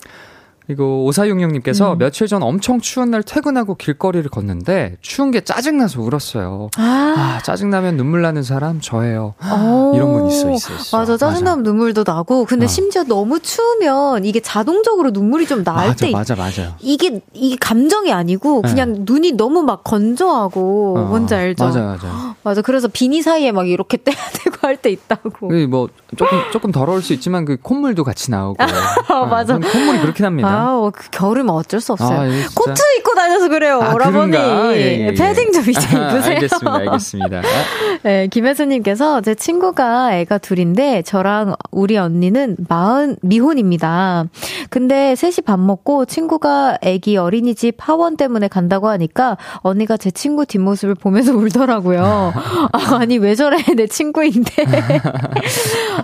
[0.69, 1.99] 리고 오사육육님께서 음.
[1.99, 6.69] 며칠 전 엄청 추운 날 퇴근하고 길거리를 걷는데 추운 게 짜증나서 울었어요.
[6.77, 6.83] 아,
[7.17, 9.33] 아, 짜증나면 눈물 나는 사람 저예요.
[9.43, 9.93] 어.
[9.95, 10.97] 이런 분 있어, 있어, 있어.
[10.99, 12.45] 맞아, 짜증나면 눈물도 나고.
[12.45, 12.69] 근데 어.
[12.69, 16.77] 심지어 너무 추우면 이게 자동적으로 눈물이 좀날 맞아, 때 맞아, 맞아.
[16.81, 18.69] 이게 이게 감정이 아니고 네.
[18.69, 21.65] 그냥 눈이 너무 막 건조하고 어, 뭔지 알죠?
[21.65, 22.37] 맞아, 맞아.
[22.43, 22.61] 맞아.
[22.61, 25.49] 그래서 비니 사이에 막 이렇게 떼야 되고 할 때 있다고.
[25.49, 28.63] 그뭐 조금 조금 더러울 수 있지만 그 콧물도 같이 나오고.
[28.63, 29.59] 아, 맞아.
[29.59, 30.49] 네, 콧물이 그렇게 납니다.
[30.49, 32.21] 아, 어, 그 겨울이면 어쩔 수 없어요.
[32.21, 32.49] 아, 진짜.
[32.55, 34.37] 코트 입고 다녀서 그래요, 아, 오라버니.
[34.37, 35.15] 예, 예, 예.
[35.15, 36.35] 패딩 좀 이제 아, 입으세요.
[36.35, 37.41] 알겠습니다, 알겠습니다.
[38.03, 44.25] 네, 김혜수님께서 제 친구가 애가 둘인데 저랑 우리 언니는 마흔 미혼입니다.
[44.71, 50.95] 근데 셋이 밥 먹고 친구가 애기 어린이집 하원 때문에 간다고 하니까 언니가 제 친구 뒷모습을
[50.95, 52.33] 보면서 울더라고요.
[52.73, 54.53] 아, 아니 왜 저래 내 친구인데.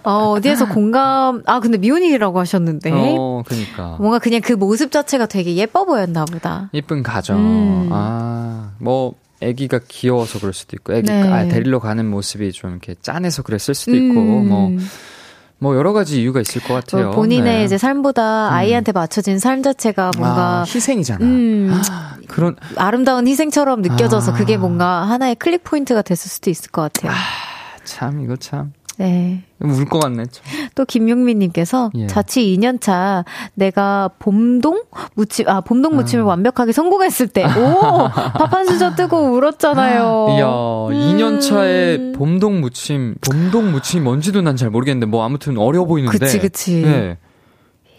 [0.05, 1.43] 어, 어디에서 공감?
[1.47, 2.91] 아 근데 미혼이라고 하셨는데.
[2.93, 3.97] 어, 그니까.
[3.99, 6.69] 뭔가 그냥 그 모습 자체가 되게 예뻐 보였나 보다.
[6.73, 7.39] 이쁜 가정.
[7.39, 7.89] 음.
[7.91, 11.23] 아, 뭐, 아기가 귀여워서 그럴 수도 있고, 아기 네.
[11.23, 14.49] 아, 데리러 가는 모습이 좀 이렇게 짠해서 그랬을 수도 있고, 음.
[14.49, 14.71] 뭐,
[15.59, 17.09] 뭐 여러 가지 이유가 있을 것 같아요.
[17.09, 17.65] 어, 본인의 네.
[17.65, 21.25] 이제 삶보다 아이한테 맞춰진 삶 자체가 뭔가 아, 희생이잖아.
[21.25, 21.81] 음,
[22.29, 24.35] 그런 아름다운 희생처럼 느껴져서 아.
[24.35, 27.13] 그게 뭔가 하나의 클릭 포인트가 됐을 수도 있을 것 같아요.
[27.85, 29.43] 참 이거 참 네.
[29.61, 30.25] 울 것 같네.
[30.31, 30.45] 참.
[30.75, 32.07] 또 김용민님께서 예.
[32.07, 33.25] 자취 2년차
[33.55, 34.83] 내가 봄동
[35.15, 36.27] 무침 아 봄동 무침을 아.
[36.29, 37.49] 완벽하게 성공했을 때 오
[38.39, 40.27] 밥한 수저 뜨고 울었잖아요.
[40.37, 40.93] 이야, 음.
[41.17, 46.17] 2년 차에 봄동 무침, 봄동 무침이 뭔지도 난 잘 모르겠는데 뭐 아무튼 어려 보이는데.
[46.19, 46.83] 그치 그치.
[46.83, 47.17] 네.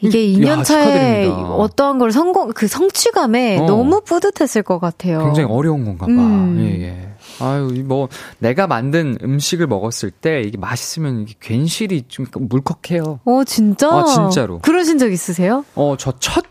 [0.01, 0.83] 이게 음, 2년 야, 차에
[1.25, 1.49] 축하드립니다.
[1.55, 3.65] 어떠한 걸 성공 그 성취감에 어.
[3.65, 5.19] 너무 뿌듯했을 것 같아요.
[5.25, 6.11] 굉장히 어려운 건가 봐.
[6.11, 6.57] 음.
[6.59, 7.14] 예, 예.
[7.41, 8.07] 아유, 이 뭐,
[8.39, 13.19] 내가 만든 음식을 먹었을 때 이게 맛있으면 이게 괜시리 좀 물컥해요.
[13.25, 13.89] 어 진짜?
[13.89, 14.59] 아, 진짜로.
[14.59, 15.65] 그러신 적 있으세요?
[15.75, 16.43] 어, 저 첫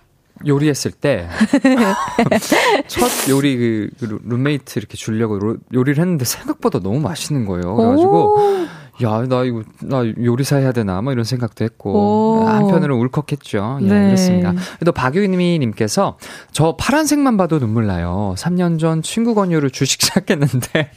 [0.47, 1.27] 요리했을 때,
[2.87, 7.75] 첫 요리 그, 그 룸메이트 이렇게 주려고 로- 요리를 했는데 생각보다 너무 맛있는 거예요.
[7.77, 8.67] 그래가지고, 오.
[9.03, 11.03] 야, 나 이거, 나 요리사 해야 되나?
[11.03, 12.45] 뭐 이런 생각도 했고, 오.
[12.47, 13.79] 한편으로는 울컥했죠.
[13.83, 14.05] 예, 네.
[14.07, 14.55] 그렇습니다.
[14.85, 16.17] 또 박유미 님께서,
[16.53, 18.35] 저 파란색만 봐도 눈물 나요.
[18.39, 20.93] 3년 전 친구 권유를 주식 시작했는데,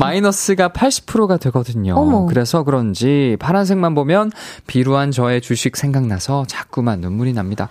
[0.00, 1.94] 마이너스가 80%가 되거든요.
[1.94, 2.26] 어머.
[2.26, 4.32] 그래서 그런지 파란색만 보면
[4.66, 7.68] 비루한 저의 주식 생각나서 자꾸만 눈물이 납니다.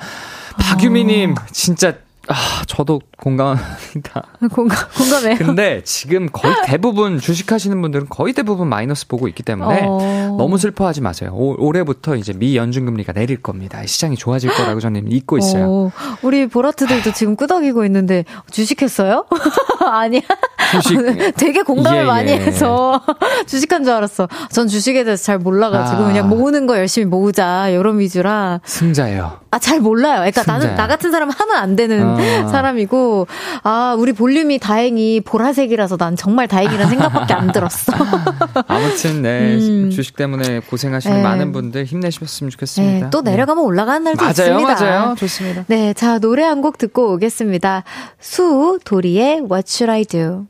[0.59, 1.95] 박유미님, 진짜,
[2.29, 4.23] 아, 저도 공감합니다.
[4.51, 5.37] 공감 공감해요.
[5.37, 10.35] 근데 지금 거의 대부분 주식하시는 분들은 거의 대부분 마이너스 보고 있기 때문에 어.
[10.37, 11.31] 너무 슬퍼하지 마세요.
[11.33, 13.85] 올, 올해부터 이제 미 연준금리가 내릴 겁니다.
[13.85, 15.65] 시장이 좋아질 거라고 저는 믿고 있어요.
[15.69, 19.25] 어, 우리 보라트들도 지금 끄덕이고 있는데 주식했어요?
[19.85, 20.21] 아니야.
[20.81, 20.97] 주식
[21.37, 22.35] 되게 공감을 예, 많이 예.
[22.37, 23.01] 해서
[23.47, 24.27] 주식한 줄 알았어.
[24.51, 26.07] 전 주식에 대해서 잘 몰라가지고 아.
[26.07, 29.39] 그냥 모으는 거 열심히 모으자 이런 위주라 승자예요.
[29.51, 30.17] 아 잘 몰라요.
[30.19, 30.75] 그러니까 나는 승자야.
[30.75, 32.47] 나 같은 사람은 하면 안 되는 아.
[32.47, 33.27] 사람이고
[33.63, 37.93] 아 우리 볼륨이 다행히 보라색이라서 난 정말 다행이라는 생각밖에 안 들었어.
[38.67, 39.89] 아무튼 네 음.
[39.89, 41.23] 주식 때문에 고생하시는 네.
[41.23, 43.05] 많은 분들 힘내셨으면 좋겠습니다.
[43.05, 44.73] 네, 또 내려가면 올라가는 날도 맞아요, 있습니다.
[44.85, 45.63] 맞아요, 좋습니다.
[45.67, 47.83] 네, 자, 노래 한 곡 듣고 오겠습니다.
[48.19, 50.47] 수, 도리의 What Should I Do?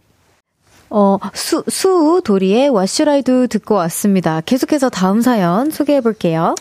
[0.90, 4.42] 어, 수, 수, 도리의 와슈라이도 듣고 왔습니다.
[4.46, 6.56] 계속해서 다음 사연 소개해 볼게요.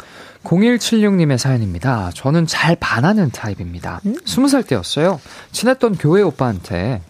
[0.47, 2.11] 0176님의 사연입니다.
[2.14, 4.01] 저는 잘 반하는 타입입니다.
[4.07, 4.14] 음?
[4.24, 5.20] 20살 때였어요.
[5.53, 7.03] 친했던 교회 오빠한테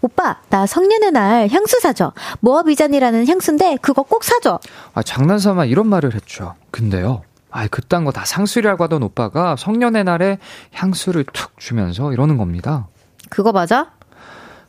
[0.00, 2.12] 오빠, 나 성년의 날 향수 사줘.
[2.40, 4.58] 모어비잔이라는 향수인데 그거 꼭 사줘.
[4.94, 6.54] 아, 장난삼아 이런 말을 했죠.
[6.70, 7.22] 근데요.
[7.50, 10.38] 아, 그딴 거 다 상술이라고 하던 오빠가 성년의 날에
[10.72, 12.86] 향수를 툭 주면서 이러는 겁니다.
[13.30, 13.92] 그거 맞아?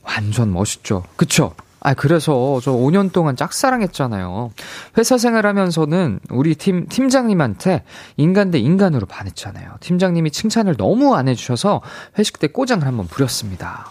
[0.03, 1.03] 완전 멋있죠.
[1.15, 1.53] 그쵸?
[1.87, 4.51] 아, 그래서 저 5년 동안 짝사랑했잖아요.
[4.97, 7.83] 회사 생활하면서는 우리 팀, 팀장님한테
[8.17, 9.75] 인간 대 인간으로 반했잖아요.
[9.79, 11.81] 팀장님이 칭찬을 너무 안 해주셔서
[12.19, 13.89] 회식 때 꼬장을 한번 부렸습니다.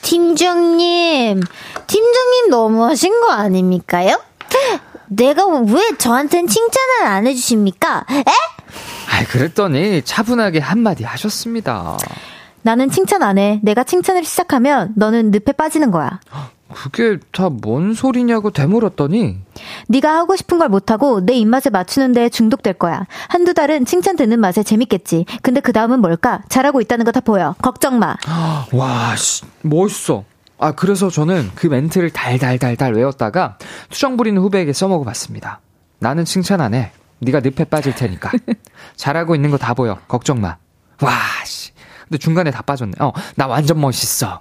[0.00, 1.42] 팀장님,
[1.86, 4.18] 팀장님 너무하신 거 아닙니까요?
[5.08, 8.06] 내가 왜 저한텐 칭찬을 안 해주십니까?
[8.10, 8.24] 에?
[8.24, 11.98] 아, 그랬더니 차분하게 한마디 하셨습니다.
[12.62, 13.60] 나는 칭찬 안 해.
[13.62, 16.20] 내가 칭찬을 시작하면 너는 늪에 빠지는 거야.
[16.74, 19.38] 그게 다 뭔 소리냐고 되물었더니
[19.88, 23.06] 네가 하고 싶은 걸 못하고 내 입맛에 맞추는 데 중독될 거야.
[23.28, 25.24] 한두 달은 칭찬 듣는 맛에 재밌겠지.
[25.42, 26.42] 근데 그 다음은 뭘까?
[26.48, 27.54] 잘하고 있다는 거 다 보여.
[27.62, 28.16] 걱정 마.
[28.72, 30.24] 와, 씨, 멋있어.
[30.58, 33.58] 아, 그래서 저는 그 멘트를 달달달달 외웠다가
[33.90, 35.60] 투정 부리는 후배에게 써먹어 봤습니다.
[36.00, 36.92] 나는 칭찬 안 해.
[37.20, 38.30] 네가 늪에 빠질 테니까.
[38.96, 39.98] 잘하고 있는 거 다 보여.
[40.06, 40.56] 걱정 마.
[41.00, 41.12] 와,
[41.44, 41.70] 씨.
[42.04, 42.92] 근데 중간에 다 빠졌네.
[43.00, 44.40] 어, 나 완전 멋있어.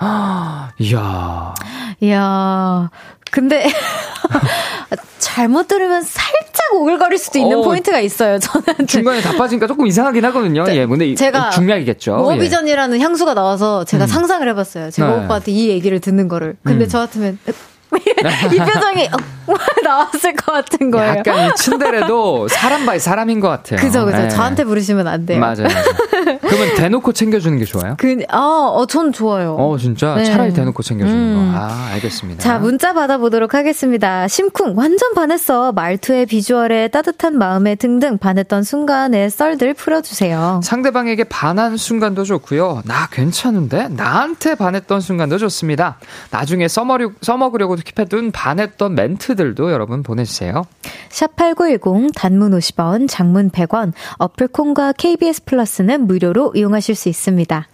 [0.78, 1.54] 이야.
[2.00, 2.90] 이야.
[3.30, 3.68] 근데
[5.18, 8.38] 잘못 들으면 살짝 오글거릴 수도 있는 어, 포인트가 있어요.
[8.38, 10.64] 저는 중간에 다 빠지니까 조금 이상하긴 하거든요.
[10.64, 12.16] 네, 예, 근데 제가 중량이겠죠.
[12.16, 13.02] 모비전이라는 예.
[13.02, 14.06] 향수가 나와서 제가 음.
[14.06, 14.90] 상상을 해봤어요.
[14.90, 15.24] 제가 네.
[15.24, 16.56] 오빠한테 이 얘기를 듣는 거를.
[16.64, 16.88] 근데 음.
[16.88, 17.38] 저 같으면
[18.52, 19.37] 이 표정이 어,
[19.84, 21.16] 나왔을 것 같은 거예요.
[21.18, 23.80] 약간 이 츤데레도 사람 by 사람인 것 같아요.
[23.80, 24.18] 그죠, 그죠.
[24.18, 24.28] 네.
[24.28, 25.40] 저한테 부르시면 안 돼요.
[25.40, 25.62] 맞아요.
[25.62, 26.38] 맞아요.
[26.40, 27.94] 그러면 대놓고 챙겨주는 게 좋아요?
[27.98, 29.54] 그, 아, 어, 전 좋아요.
[29.56, 30.14] 어, 진짜?
[30.16, 30.24] 네.
[30.24, 31.52] 차라리 대놓고 챙겨주는 음.
[31.52, 31.58] 거.
[31.58, 32.42] 아, 알겠습니다.
[32.42, 34.28] 자, 문자 받아보도록 하겠습니다.
[34.28, 35.72] 심쿵, 완전 반했어.
[35.72, 40.60] 말투에, 비주얼에, 따뜻한 마음에 등등 반했던 순간의 썰들 풀어주세요.
[40.62, 42.82] 상대방에게 반한 순간도 좋고요.
[42.84, 43.88] 나 괜찮은데?
[43.88, 45.98] 나한테 반했던 순간도 좋습니다.
[46.30, 50.66] 나중에 써먹으려고, 써먹으려고 킵해둔 반했던 멘트 들도 여러분 보내주세요.
[51.08, 57.66] 샵8910 단문 50원, 장문 100원, 어플콘과 KBS 플러스는 무료로 이용하실 수 있습니다.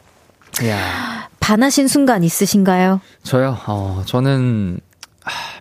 [0.69, 3.01] 야 반하신 순간 있으신가요?
[3.25, 3.59] 저요?
[3.67, 4.79] 어, 저는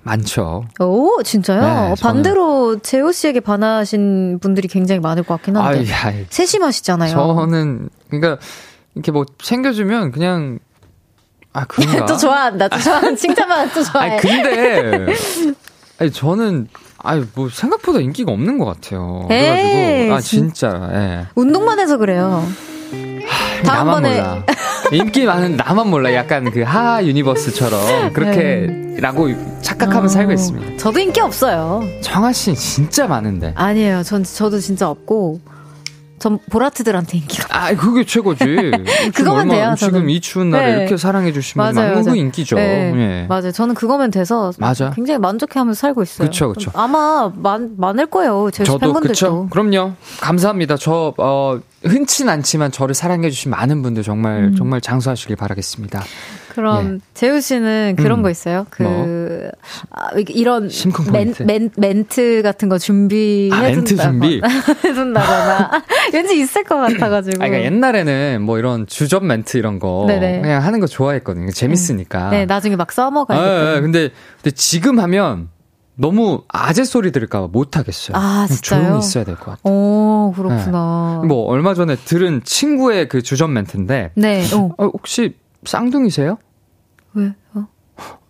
[0.03, 0.65] 많죠.
[0.79, 1.61] 오, 진짜요?
[1.61, 5.91] 네, 반대로 재호 씨에게 반하신 분들이 굉장히 많을 것 같긴 한데.
[5.93, 7.15] 아, 야, 세심하시잖아요.
[7.15, 8.37] 저는 그러니까
[8.93, 10.59] 이렇게 뭐 챙겨주면 그냥
[11.53, 12.05] 아, 그런가?
[12.07, 12.67] 또 좋아한다.
[12.67, 14.11] 또 좋아하는 칭찬만 또 좋아해.
[14.11, 15.13] 아니, 근데,
[16.03, 19.25] 아니, 저는, 아니, 뭐, 생각보다 인기가 없는 것 같아요.
[19.29, 21.27] 그래가지고, 아, 진짜, 예.
[21.35, 22.45] 운동만 해서 그래요.
[23.25, 24.43] 하, 나만 몰라.
[24.91, 26.13] 인기 많은 나만 몰라.
[26.13, 29.57] 약간 그 하하 유니버스처럼 그렇게라고 네.
[29.61, 30.77] 착각하면 어, 살고 있습니다.
[30.77, 31.81] 저도 인기 없어요.
[32.01, 33.53] 정아 씨는 진짜 많은데.
[33.55, 34.03] 아니에요.
[34.03, 35.39] 전 저도 진짜 없고
[36.23, 37.47] 전 보라트들한테 인기가.
[37.51, 38.45] 아, 그게 최고지.
[39.13, 39.75] 그거면 돼요.
[39.77, 40.09] 지금 저는.
[40.09, 40.79] 이 추운 날에 네.
[40.79, 42.15] 이렇게 사랑해 주시면 맞아요.
[42.15, 42.55] 인기죠.
[42.55, 42.93] 네.
[42.93, 43.25] 네.
[43.27, 43.51] 맞아요.
[43.51, 44.91] 저는 그거면 돼서 맞아.
[44.91, 46.19] 굉장히 만족해하면서 살고 있어요.
[46.29, 46.71] 그렇죠, 그렇죠.
[46.75, 48.51] 아마 많, 많을 거예요.
[48.53, 49.49] 제 저도 그렇죠.
[49.49, 49.95] 그럼요.
[50.21, 50.77] 감사합니다.
[50.77, 54.55] 저 어, 흔치 않지만 저를 사랑해 주신 많은 분들 정말 음.
[54.55, 56.05] 정말 장수하시길 바라겠습니다.
[56.53, 56.99] 그럼 예.
[57.13, 58.23] 재우 씨는 그런 음.
[58.23, 58.65] 거 있어요?
[58.69, 59.51] 그 뭐?
[59.91, 60.69] 아, 이런
[61.11, 64.41] 멘, 멘, 멘트 같은 거 준비해 아, 멘트 준비
[64.85, 65.83] 해준다거나
[66.13, 67.43] 왠지 있을 것 같아가지고.
[67.43, 70.41] 아, 그러니까 옛날에는 뭐 이런 주접 멘트 이런 거 네네.
[70.41, 71.51] 그냥 하는 거 좋아했거든요.
[71.51, 72.29] 재밌으니까.
[72.29, 73.43] 네, 나중에 막 써먹어야 돼.
[73.43, 74.09] 아, 네, 근데
[74.41, 75.49] 근데 지금 하면
[75.95, 78.17] 너무 아재 소리 들을까봐 못하겠어요.
[78.17, 78.81] 아, 진짜요?
[78.83, 79.71] 조용히 있어야 될 것 같아요.
[79.73, 81.19] 오, 그렇구나.
[81.21, 81.27] 네.
[81.27, 84.09] 뭐, 얼마 전에 들은 친구의 그 주전 멘트인데.
[84.15, 84.43] 네.
[84.55, 85.35] 어, 혹시
[85.65, 86.37] 쌍둥이세요?
[87.13, 87.33] 왜?
[87.53, 87.67] 어?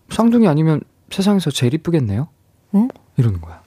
[0.09, 2.27] 쌍둥이 아니면 세상에서 제일 이쁘겠네요?
[2.75, 2.87] 응?
[3.17, 3.61] 이러는 거야.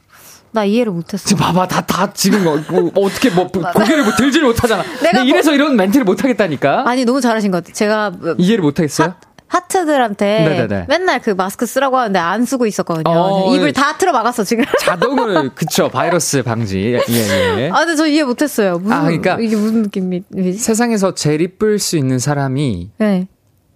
[0.53, 1.27] 나 이해를 못했어.
[1.27, 4.83] 지금 봐봐, 다, 다 지금 뭐, 뭐 어떻게 뭐, 고개를 뭐 들지를 못하잖아.
[5.03, 6.89] 내가 뭐, 이래서 이런 멘트를 못하겠다니까?
[6.89, 7.75] 아니, 너무 잘하신 것 같아.
[7.75, 8.13] 제가.
[8.39, 9.15] 이해를 못하겠어요?
[9.49, 10.87] 하트들한테 네네네.
[10.89, 13.05] 맨날 그 마스크 쓰라고 하는데 안 쓰고 있었거든요.
[13.09, 14.65] 어, 입을 다 틀어 막았어 지금.
[14.81, 16.99] 자동으로 그쵸 바이러스 방지.
[17.09, 17.71] 예, 예.
[17.73, 18.79] 아 근데 저 이해 못했어요.
[18.79, 20.55] 무슨, 아 그러니까 이게 무슨 느낌이지?
[20.55, 23.29] 세상에서 제일 이쁠 수 있는 사람이 네.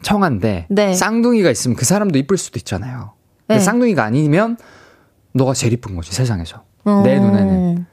[0.03, 0.95] 청한데 네.
[0.95, 3.13] 쌍둥이가 있으면 그 사람도 이쁠 수도 있잖아요.
[3.47, 3.65] 근데 네.
[3.65, 4.57] 쌍둥이가 아니면
[5.33, 7.03] 너가 제일 이쁜 거지 세상에서 어...
[7.05, 7.87] 내 눈에는.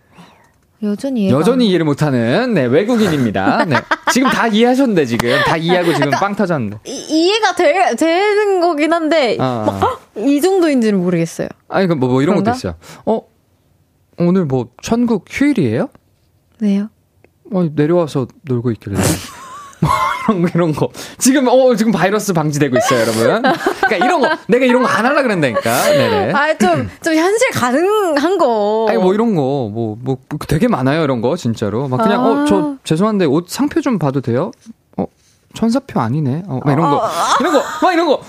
[0.84, 3.66] 여전히 여전히 이해를 못하는 네 외국인입니다.
[3.66, 3.78] 네
[4.14, 8.93] 지금 다 이해하셨는데 지금 다 이해하고 지금 그러니까 빵 터졌는데 이, 해가 되, 되는 거긴
[8.93, 9.66] 한데 어.
[10.14, 11.47] 뭐, 이 정도인지는 모르겠어요.
[11.68, 12.51] 아니 그뭐 뭐 이런 그런가?
[12.51, 12.76] 것도 있어요.
[13.05, 13.22] 어
[14.20, 15.89] 오늘 뭐 천국 휴일이에요?
[16.60, 16.89] 네요.
[17.51, 18.97] 어 내려와서 놀고 있길래.
[20.28, 20.89] 이런 거, 이런 거.
[21.17, 23.23] 지금, 어, 지금 바이러스 방지되고 있어요, 여러분.
[23.82, 25.61] 그러니까 이런 거, 내가 이런 거 안 하려 그런다니까.
[25.84, 26.34] 네네.
[26.34, 28.88] 아, 좀, 좀 현실 가능한 거.
[28.89, 30.17] 아니, 뭐 이런 거, 뭐, 뭐,
[30.47, 31.88] 되게 많아요, 이런 거, 진짜로.
[31.88, 32.28] 막 그냥, 아.
[32.28, 34.51] 어, 저, 죄송한데 옷 상표 좀 봐도 돼요?
[34.97, 35.05] 어,
[35.53, 36.43] 천사표 아니네?
[36.47, 37.07] 어, 막 이런 거.
[37.39, 38.21] 이런 거, 막 이런 거.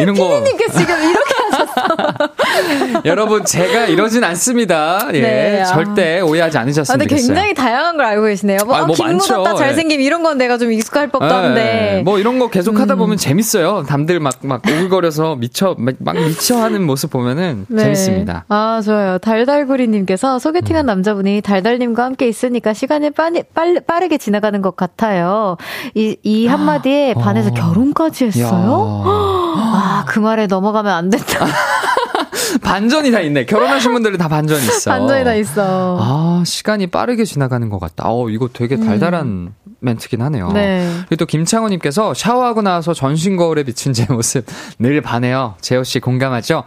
[0.00, 0.40] 이런 거.
[0.42, 3.02] 피디님께 지금 이렇게 하셨어.
[3.04, 5.08] 여러분, 제가 이러진 않습니다.
[5.14, 5.20] 예.
[5.20, 5.64] 네, 아.
[5.66, 7.26] 절대 오해하지 않으셨으면 아, 근데 좋겠어요.
[7.28, 8.58] 굉장히 다양한 걸 알고 계시네요.
[8.66, 11.32] 뭐, 아, 뭐긴 묻었다 잘생김 이런 건 내가 좀 익숙할 법도 네.
[11.34, 12.02] 한데.
[12.04, 12.98] 뭐 이런 거 계속 하다 음.
[12.98, 13.84] 보면 재밌어요.
[13.88, 17.82] 남들 막, 막 오글거려서 미쳐, 막, 막 미쳐 하는 모습 보면은 네.
[17.84, 18.44] 재밌습니다.
[18.48, 19.18] 아, 좋아요.
[19.18, 20.86] 달달구리님께서 소개팅한 음.
[20.86, 25.56] 남자분이 달달님과 함께 있으니까 시간이 빨리, 빨리, 빠르게 지나가는 것 같아요.
[25.94, 27.20] 이, 이 한마디에 아.
[27.20, 27.54] 반해서 어.
[27.54, 29.04] 결혼까지 했어요?
[29.74, 31.46] 아, 그 말에 넘어가면 안 된다.
[32.62, 33.44] 반전이 다 있네.
[33.46, 34.90] 결혼하신 분들은 다 반전이 있어.
[34.90, 35.98] 반전이 다 있어.
[36.00, 38.04] 아, 시간이 빠르게 지나가는 것 같다.
[38.06, 38.86] 어, 이거 되게 음.
[38.86, 39.54] 달달한 음.
[39.80, 40.50] 멘트긴 하네요.
[40.52, 40.90] 네.
[41.08, 44.44] 그리고 또 김창호님께서 샤워하고 나서 전신 거울에 비춘 제 모습
[44.78, 45.54] 늘 반해요.
[45.60, 46.64] 재호 씨 공감하죠?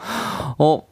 [0.58, 0.82] 어.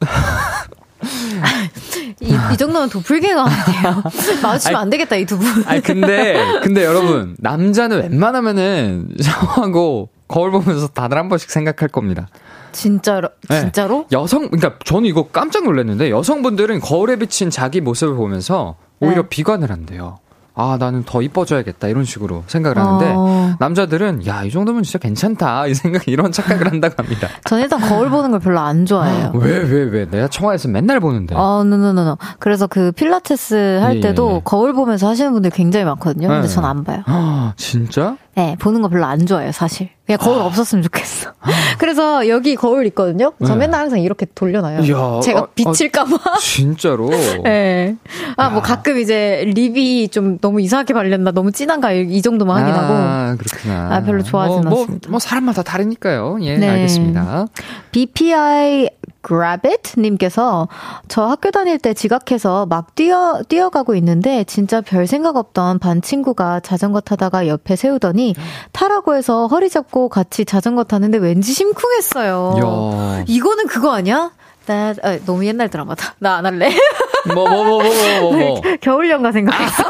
[2.20, 4.02] 이, 이 정도면 도플갱어 아니에요?
[4.42, 5.64] 마주치면 아니, 안 되겠다, 이 두 분.
[5.66, 12.28] 아니, 근데, 근데 여러분, 남자는 웬만하면은 샤워하고 거울 보면서 다들 한 번씩 생각할 겁니다.
[12.72, 13.60] 진짜로 네.
[13.60, 14.06] 진짜로?
[14.12, 19.28] 여성 그러니까 저는 이거 깜짝 놀랐는데 여성분들은 거울에 비친 자기 모습을 보면서 오히려 네.
[19.28, 20.18] 비관을 한대요.
[20.54, 21.88] 아, 나는 더 이뻐져야겠다.
[21.88, 23.54] 이런 식으로 생각을 하는데, 어...
[23.60, 25.66] 남자들은, 야, 이 정도면 진짜 괜찮다.
[25.68, 27.28] 이 생각, 이런 착각을 한다고 합니다.
[27.46, 29.32] 전 일단 거울 보는 걸 별로 안 좋아해요.
[29.36, 30.10] 왜, 왜, 왜?
[30.10, 31.34] 내가 청와에서 맨날 보는데.
[31.34, 32.18] 어, no no no no.
[32.40, 34.40] 그래서 그 필라테스 할 예, 때도 예.
[34.44, 36.28] 거울 보면서 하시는 분들 굉장히 많거든요.
[36.28, 36.54] 근데 네.
[36.54, 37.04] 전 안 봐요.
[37.06, 38.16] 아, 진짜?
[38.36, 39.90] 네, 보는 거 별로 안 좋아해요, 사실.
[40.06, 40.44] 그냥 거울 아.
[40.44, 41.32] 없었으면 좋겠어.
[41.78, 43.32] 그래서 여기 거울 있거든요.
[43.44, 43.60] 저 네.
[43.60, 44.80] 맨날 항상 이렇게 돌려놔요.
[44.80, 46.16] 이야, 제가 아, 아, 비칠까봐.
[46.16, 47.10] 아, 진짜로?
[47.44, 47.96] 네.
[48.36, 52.94] 아, 뭐 가끔 이제 립이 좀 너무 이상하게 발렸나, 너무 진한가, 이 정도만 확인하고.
[52.94, 53.96] 아, 그렇구나.
[53.96, 55.08] 아, 별로 좋아하진 뭐, 않습니다.
[55.08, 56.38] 뭐, 뭐, 사람마다 다르니까요.
[56.42, 56.68] 예, 네.
[56.68, 57.46] 알겠습니다.
[57.92, 58.90] BPI
[59.26, 60.68] Grabbit 님께서
[61.08, 66.60] 저 학교 다닐 때 지각해서 막 뛰어 뛰어가고 있는데 진짜 별 생각 없던 반 친구가
[66.60, 68.34] 자전거 타다가 옆에 세우더니
[68.72, 72.54] 타라고 해서 허리 잡고 같이 자전거 타는데 왠지 심쿵했어요.
[72.62, 73.24] 야.
[73.26, 74.30] 이거는 그거 아니야?
[74.66, 76.14] 나 아, 너무 옛날 드라마다.
[76.18, 76.70] 나 안 할래.
[77.26, 78.62] 뭐뭐뭐뭐 뭐 뭐, 뭐, 뭐.
[78.80, 79.84] 겨울연가 생각했어.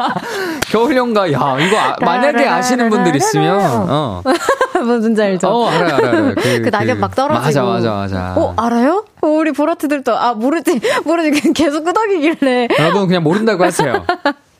[0.70, 1.32] 겨울연가.
[1.32, 4.22] 야, 이거 아, 만약에 아시는 분들 있으면 어.
[4.82, 5.48] 무슨지 알죠?
[5.48, 6.34] 어, 알아요, 알아요.
[6.40, 7.44] 그, 그 낙엽 그, 막 떨어지고.
[7.44, 8.34] 맞아, 맞아, 맞아.
[8.36, 9.04] 어, 알아요?
[9.20, 12.68] 어, 우리 보라트들도 아 모르지 모르지 계속 끄덕이길래.
[12.78, 14.04] 여러분 그냥 모른다고 하세요.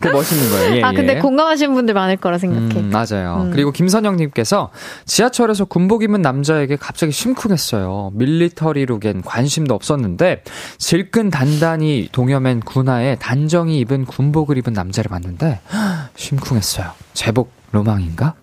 [0.01, 0.77] 그 멋있는 거예요.
[0.77, 1.19] 예, 아, 근데 예.
[1.19, 2.81] 공감하시는 분들 많을 거라 생각해.
[2.81, 3.43] 음, 맞아요.
[3.45, 3.51] 음.
[3.51, 4.71] 그리고 김선영님께서
[5.05, 8.11] 지하철에서 군복 입은 남자에게 갑자기 심쿵했어요.
[8.15, 10.43] 밀리터리 룩엔 관심도 없었는데
[10.79, 15.61] 질끈 단단히 동여맨 군화에 단정히 입은 군복을 입은 남자를 봤는데
[16.17, 16.91] 심쿵했어요.
[17.13, 18.35] 제복 로망인가?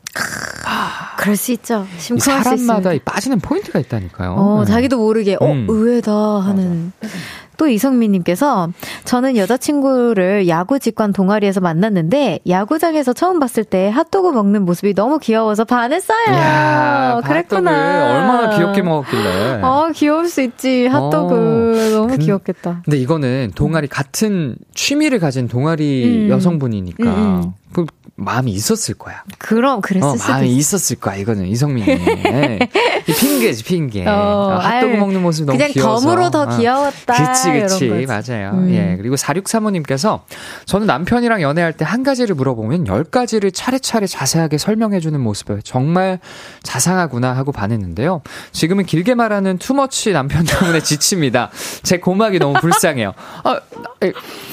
[0.66, 1.86] 아, 그럴 수 있죠.
[2.16, 4.34] 이 사람마다 빠지는 포인트가 있다니까요.
[4.34, 4.72] 어, 네.
[4.72, 5.66] 자기도 모르게 어 음.
[5.70, 6.92] 의외다 하는.
[7.02, 7.14] 맞아.
[7.58, 8.70] 또 이성민님께서
[9.04, 15.66] 저는 여자친구를 야구 직관 동아리에서 만났는데 야구장에서 처음 봤을 때 핫도그 먹는 모습이 너무 귀여워서
[15.66, 16.34] 반했어요.
[16.34, 17.72] 야, 그랬구나.
[18.14, 19.62] 얼마나 귀엽게 먹었길래.
[19.64, 20.88] 어, 귀여울 수 있지.
[20.88, 22.82] 핫도그 어, 너무 근, 귀엽겠다.
[22.86, 26.30] 근데 이거는 동아리 같은 취미를 가진 동아리 음.
[26.30, 27.54] 여성분이니까 음, 음.
[27.74, 27.86] 그
[28.20, 29.24] 마음이 있었을 거야.
[29.38, 31.16] 그럼 그랬을 어, 마음이 있었을 거야.
[31.18, 31.86] 이거는 이성민이.
[32.24, 32.60] 네.
[33.06, 34.08] 핑계지 핑계.
[34.08, 36.08] 어, 어, 핫도그 아유, 먹는 모습 너무 그냥 귀여워서.
[36.10, 36.58] 덤으로 더 어.
[36.58, 37.14] 귀여웠다.
[37.14, 38.52] 그치 그치 맞아요.
[38.56, 38.70] 음.
[38.74, 40.22] 예 그리고 4635님께서
[40.66, 46.20] 저는 남편이랑 연애할 때 한 가지를 물어보면 열 가지를 차례차례 자세하게 설명해주는 모습을 정말
[46.64, 48.22] 자상하구나 하고 반했는데요.
[48.52, 51.50] 지금은 길게 말하는 투머치 남편 때문에 지칩니다.
[51.84, 53.14] 제 고막이 너무 불쌍해요.
[53.44, 53.60] 아,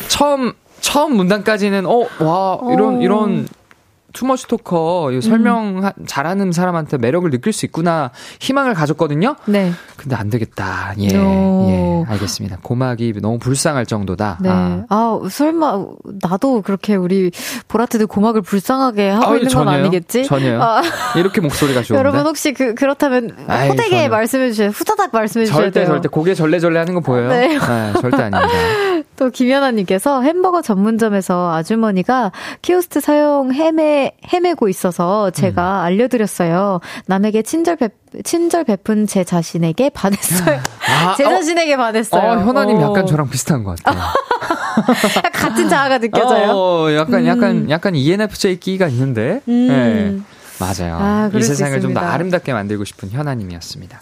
[0.09, 0.53] 처음
[0.85, 3.01] 처음 문단까지는 어 와 이런 오.
[3.01, 3.49] 이런
[4.15, 6.07] 투머치 토커 설명 음.
[6.07, 8.11] 잘하는 사람한테 매력을 느낄 수 있구나
[8.41, 9.37] 희망을 가졌거든요.
[9.47, 9.73] 네.
[9.97, 10.95] 근데 안 되겠다.
[11.01, 12.59] 예, 예, 알겠습니다.
[12.63, 14.39] 고막이 너무 불쌍할 정도다.
[14.41, 14.49] 네.
[14.51, 14.85] 아.
[14.89, 15.21] 아.
[15.29, 15.85] 설마
[16.23, 17.31] 나도 그렇게 우리
[17.69, 19.65] 보라트들 고막을 불쌍하게 하고 아, 있는 전혀요?
[19.65, 20.25] 건 아니겠지?
[20.25, 20.63] 전혀요.
[20.63, 20.83] 아.
[21.17, 21.99] 이렇게 목소리가 좋은데.
[21.99, 24.71] 여러분 혹시 그 그렇다면 아이, 호되게 말씀해 주세요.
[24.71, 25.89] 후다닥 말씀해 주셔야 절대, 돼요.
[25.89, 27.29] 절대 고개 절레절레 하는 거 보여요?
[27.29, 27.59] 네.
[27.59, 28.49] 네 절대 아닙니다.
[29.17, 33.53] 또 김연아 님께서 햄버거 전문점에서 아주머니가 키오스트 사용
[34.05, 35.85] 헤매 헤매고 있어서 제가 음.
[35.87, 36.81] 알려드렸어요.
[37.07, 37.89] 남에게 친절 베
[38.23, 40.61] 친절 베푼 제 자신에게 반했어요.
[40.89, 41.29] 아, 제 어?
[41.31, 42.23] 자신에게 반했어요.
[42.23, 44.03] 어, 현아님 약간 저랑 비슷한 것 같아요.
[45.33, 46.51] 같은 자아가 느껴져요.
[46.53, 47.27] 어, 약간 음.
[47.27, 49.41] 약간 약간 ENFJ 끼가 있는데.
[49.49, 49.69] 음.
[49.69, 50.19] 네.
[50.61, 50.97] 맞아요.
[51.01, 53.99] 아, 이 세상을 좀 더 아름답게 만들고 싶은 현아님이었습니다.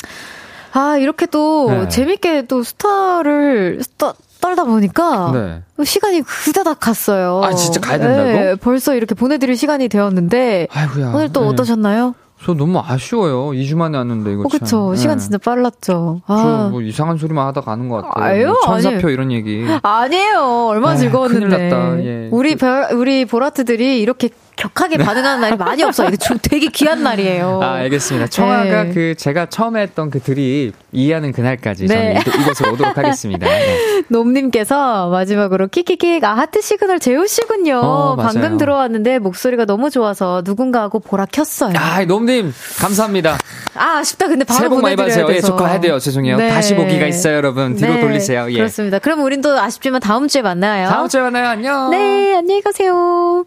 [0.74, 1.88] 아, 이렇게 또 네.
[1.88, 5.84] 재밌게 또 스타를, 스타, 떨다 보니까 네.
[5.84, 7.40] 시간이 그다닥 갔어요.
[7.43, 8.22] 아 진짜 가야 된다고?
[8.28, 11.12] 네, 벌써 이렇게 보내드릴 시간이 되었는데 아이고야.
[11.14, 11.47] 오늘 또 네.
[11.49, 12.14] 어떠셨나요?
[12.45, 13.51] 저 너무 아쉬워요.
[13.51, 14.43] 2주 만에 왔는데 이거.
[14.43, 14.90] 어, 그쵸.
[14.90, 14.97] 네.
[14.97, 16.22] 시간 진짜 빨랐죠.
[16.26, 16.68] 아.
[16.70, 18.24] 저뭐 이상한 소리만 하다 가는 것 같아요.
[18.24, 19.64] 아유, 뭐 천사표 아니, 이런 얘기.
[19.80, 20.66] 아니에요.
[20.70, 21.47] 얼마나 에이, 즐거웠는데.
[21.47, 22.05] 큰일 났다.
[22.05, 22.28] 예.
[22.32, 26.09] 우리 별, 우리 보라트들이 이렇게 격하게 반응하는 날이 많이 없어요.
[26.09, 27.61] 이게 되게 귀한 날이에요.
[27.62, 28.26] 아, 알겠습니다.
[28.26, 28.93] 청하가 네.
[28.93, 32.20] 그 제가 처음에 했던 그 드립 이해하는 그날까지 네.
[32.22, 33.47] 저는 이곳에 오도록 하겠습니다.
[33.49, 34.03] 네.
[34.09, 37.78] 놈님께서 마지막으로 키키킥 아 하트 시그널 재우시군요.
[37.78, 41.72] 어, 방금 들어왔는데 목소리가 너무 좋아서 누군가하고 보라 켰어요.
[41.76, 43.38] 아, 놈님 감사합니다.
[43.74, 44.28] 아, 아쉽다.
[44.28, 45.26] 근데 바로 새해 복 많이 받으세요.
[45.30, 45.99] 예, 조카해야 돼요.
[45.99, 46.36] 죄송해요.
[46.36, 46.51] 네.
[46.51, 47.74] 다시 보기가 있어요, 여러분.
[47.74, 48.01] 뒤로 네.
[48.01, 48.51] 돌리세요.
[48.51, 48.57] 예.
[48.57, 48.99] 그렇습니다.
[48.99, 50.88] 그럼 우린 또 아쉽지만 다음 주에 만나요.
[50.88, 51.49] 다음 주에 만나요.
[51.49, 51.90] 안녕.
[51.90, 53.45] 네, 안녕히 가세요.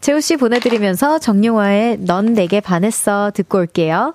[0.00, 4.14] 재우 씨 보내드리면서 정용화의 넌 내게 반했어 듣고 올게요.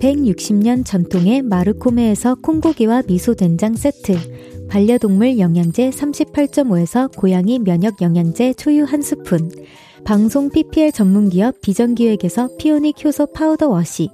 [0.00, 4.16] 160년 전통의 마르코메에서 콩고기와 미소된장 세트,
[4.68, 9.50] 반려동물 영양제 38.5에서 고양이 면역 영양제 초유 한 스푼,
[10.04, 14.10] 방송 PPL 전문기업 비전기획에서 피오닉 효소 파우더 워시,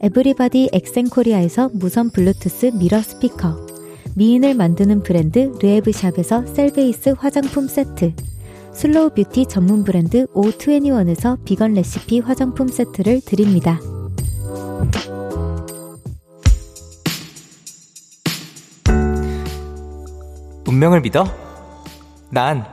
[0.00, 3.66] 에브리바디 엑센코리아에서 무선 블루투스 미러 스피커,
[4.16, 8.12] 미인을 만드는 브랜드 르에브샵에서 셀베이스 화장품 세트,
[8.72, 13.80] slow beauty 전문 브랜드 O21에서 비건 레시피 화장품 세트를 드립니다.
[20.66, 21.24] 운명을 믿어?
[22.30, 22.66] 난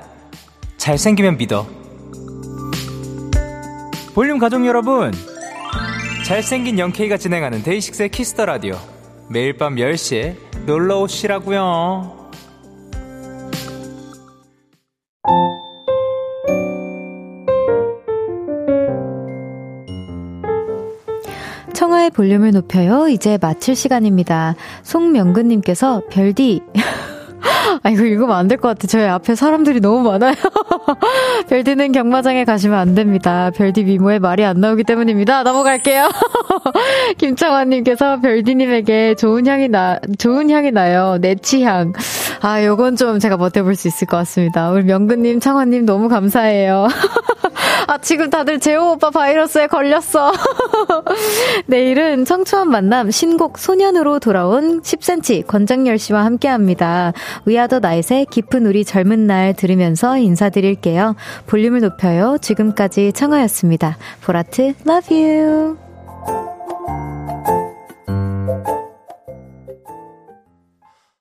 [0.78, 1.68] 잘생기면 믿어.
[4.16, 5.14] 볼륨 가족 여러분,
[6.26, 8.78] 잘생긴 영케이가 진행하는 데이식스의 키스 더 라디오.
[9.30, 10.36] 매일 밤 10시에
[10.66, 12.21] 놀러 오시라고요.
[22.02, 23.08] 청하의 볼륨을 높여요.
[23.10, 24.56] 이제 마칠 시간입니다.
[24.84, 26.62] 송명근님께서 별디
[27.84, 28.88] 아, 이거 읽으면 안 될 것 같아.
[28.88, 30.34] 저희 앞에 사람들이 너무 많아요.
[31.50, 33.52] 별디는 경마장에 가시면 안 됩니다.
[33.56, 35.44] 별디 미모에 말이 안 나오기 때문입니다.
[35.44, 36.10] 넘어갈게요.
[37.18, 41.18] 김창환님께서 별디님에게 좋은 향이 나, 좋은 향이 나요.
[41.20, 41.94] 내 취향.
[42.42, 44.72] 아, 요건 좀 제가 버텨볼 수 있을 것 같습니다.
[44.72, 46.88] 우리 명근님, 창환님 너무 감사해요.
[47.88, 50.32] 아, 지금 다들 재호 오빠 바이러스에 걸렸어.
[51.68, 57.14] 내일은 청초한 만남 신곡 소년으로 돌아온 10cm 권장열 씨와 함께 합니다.
[57.46, 61.16] 위아더 나잇의 깊은 우리 젊은 날 들으면서 인사드릴게요.
[61.46, 62.38] 볼륨을 높여요.
[62.42, 63.98] 지금까지 청하였습니다.
[64.24, 65.78] 보라트, love you.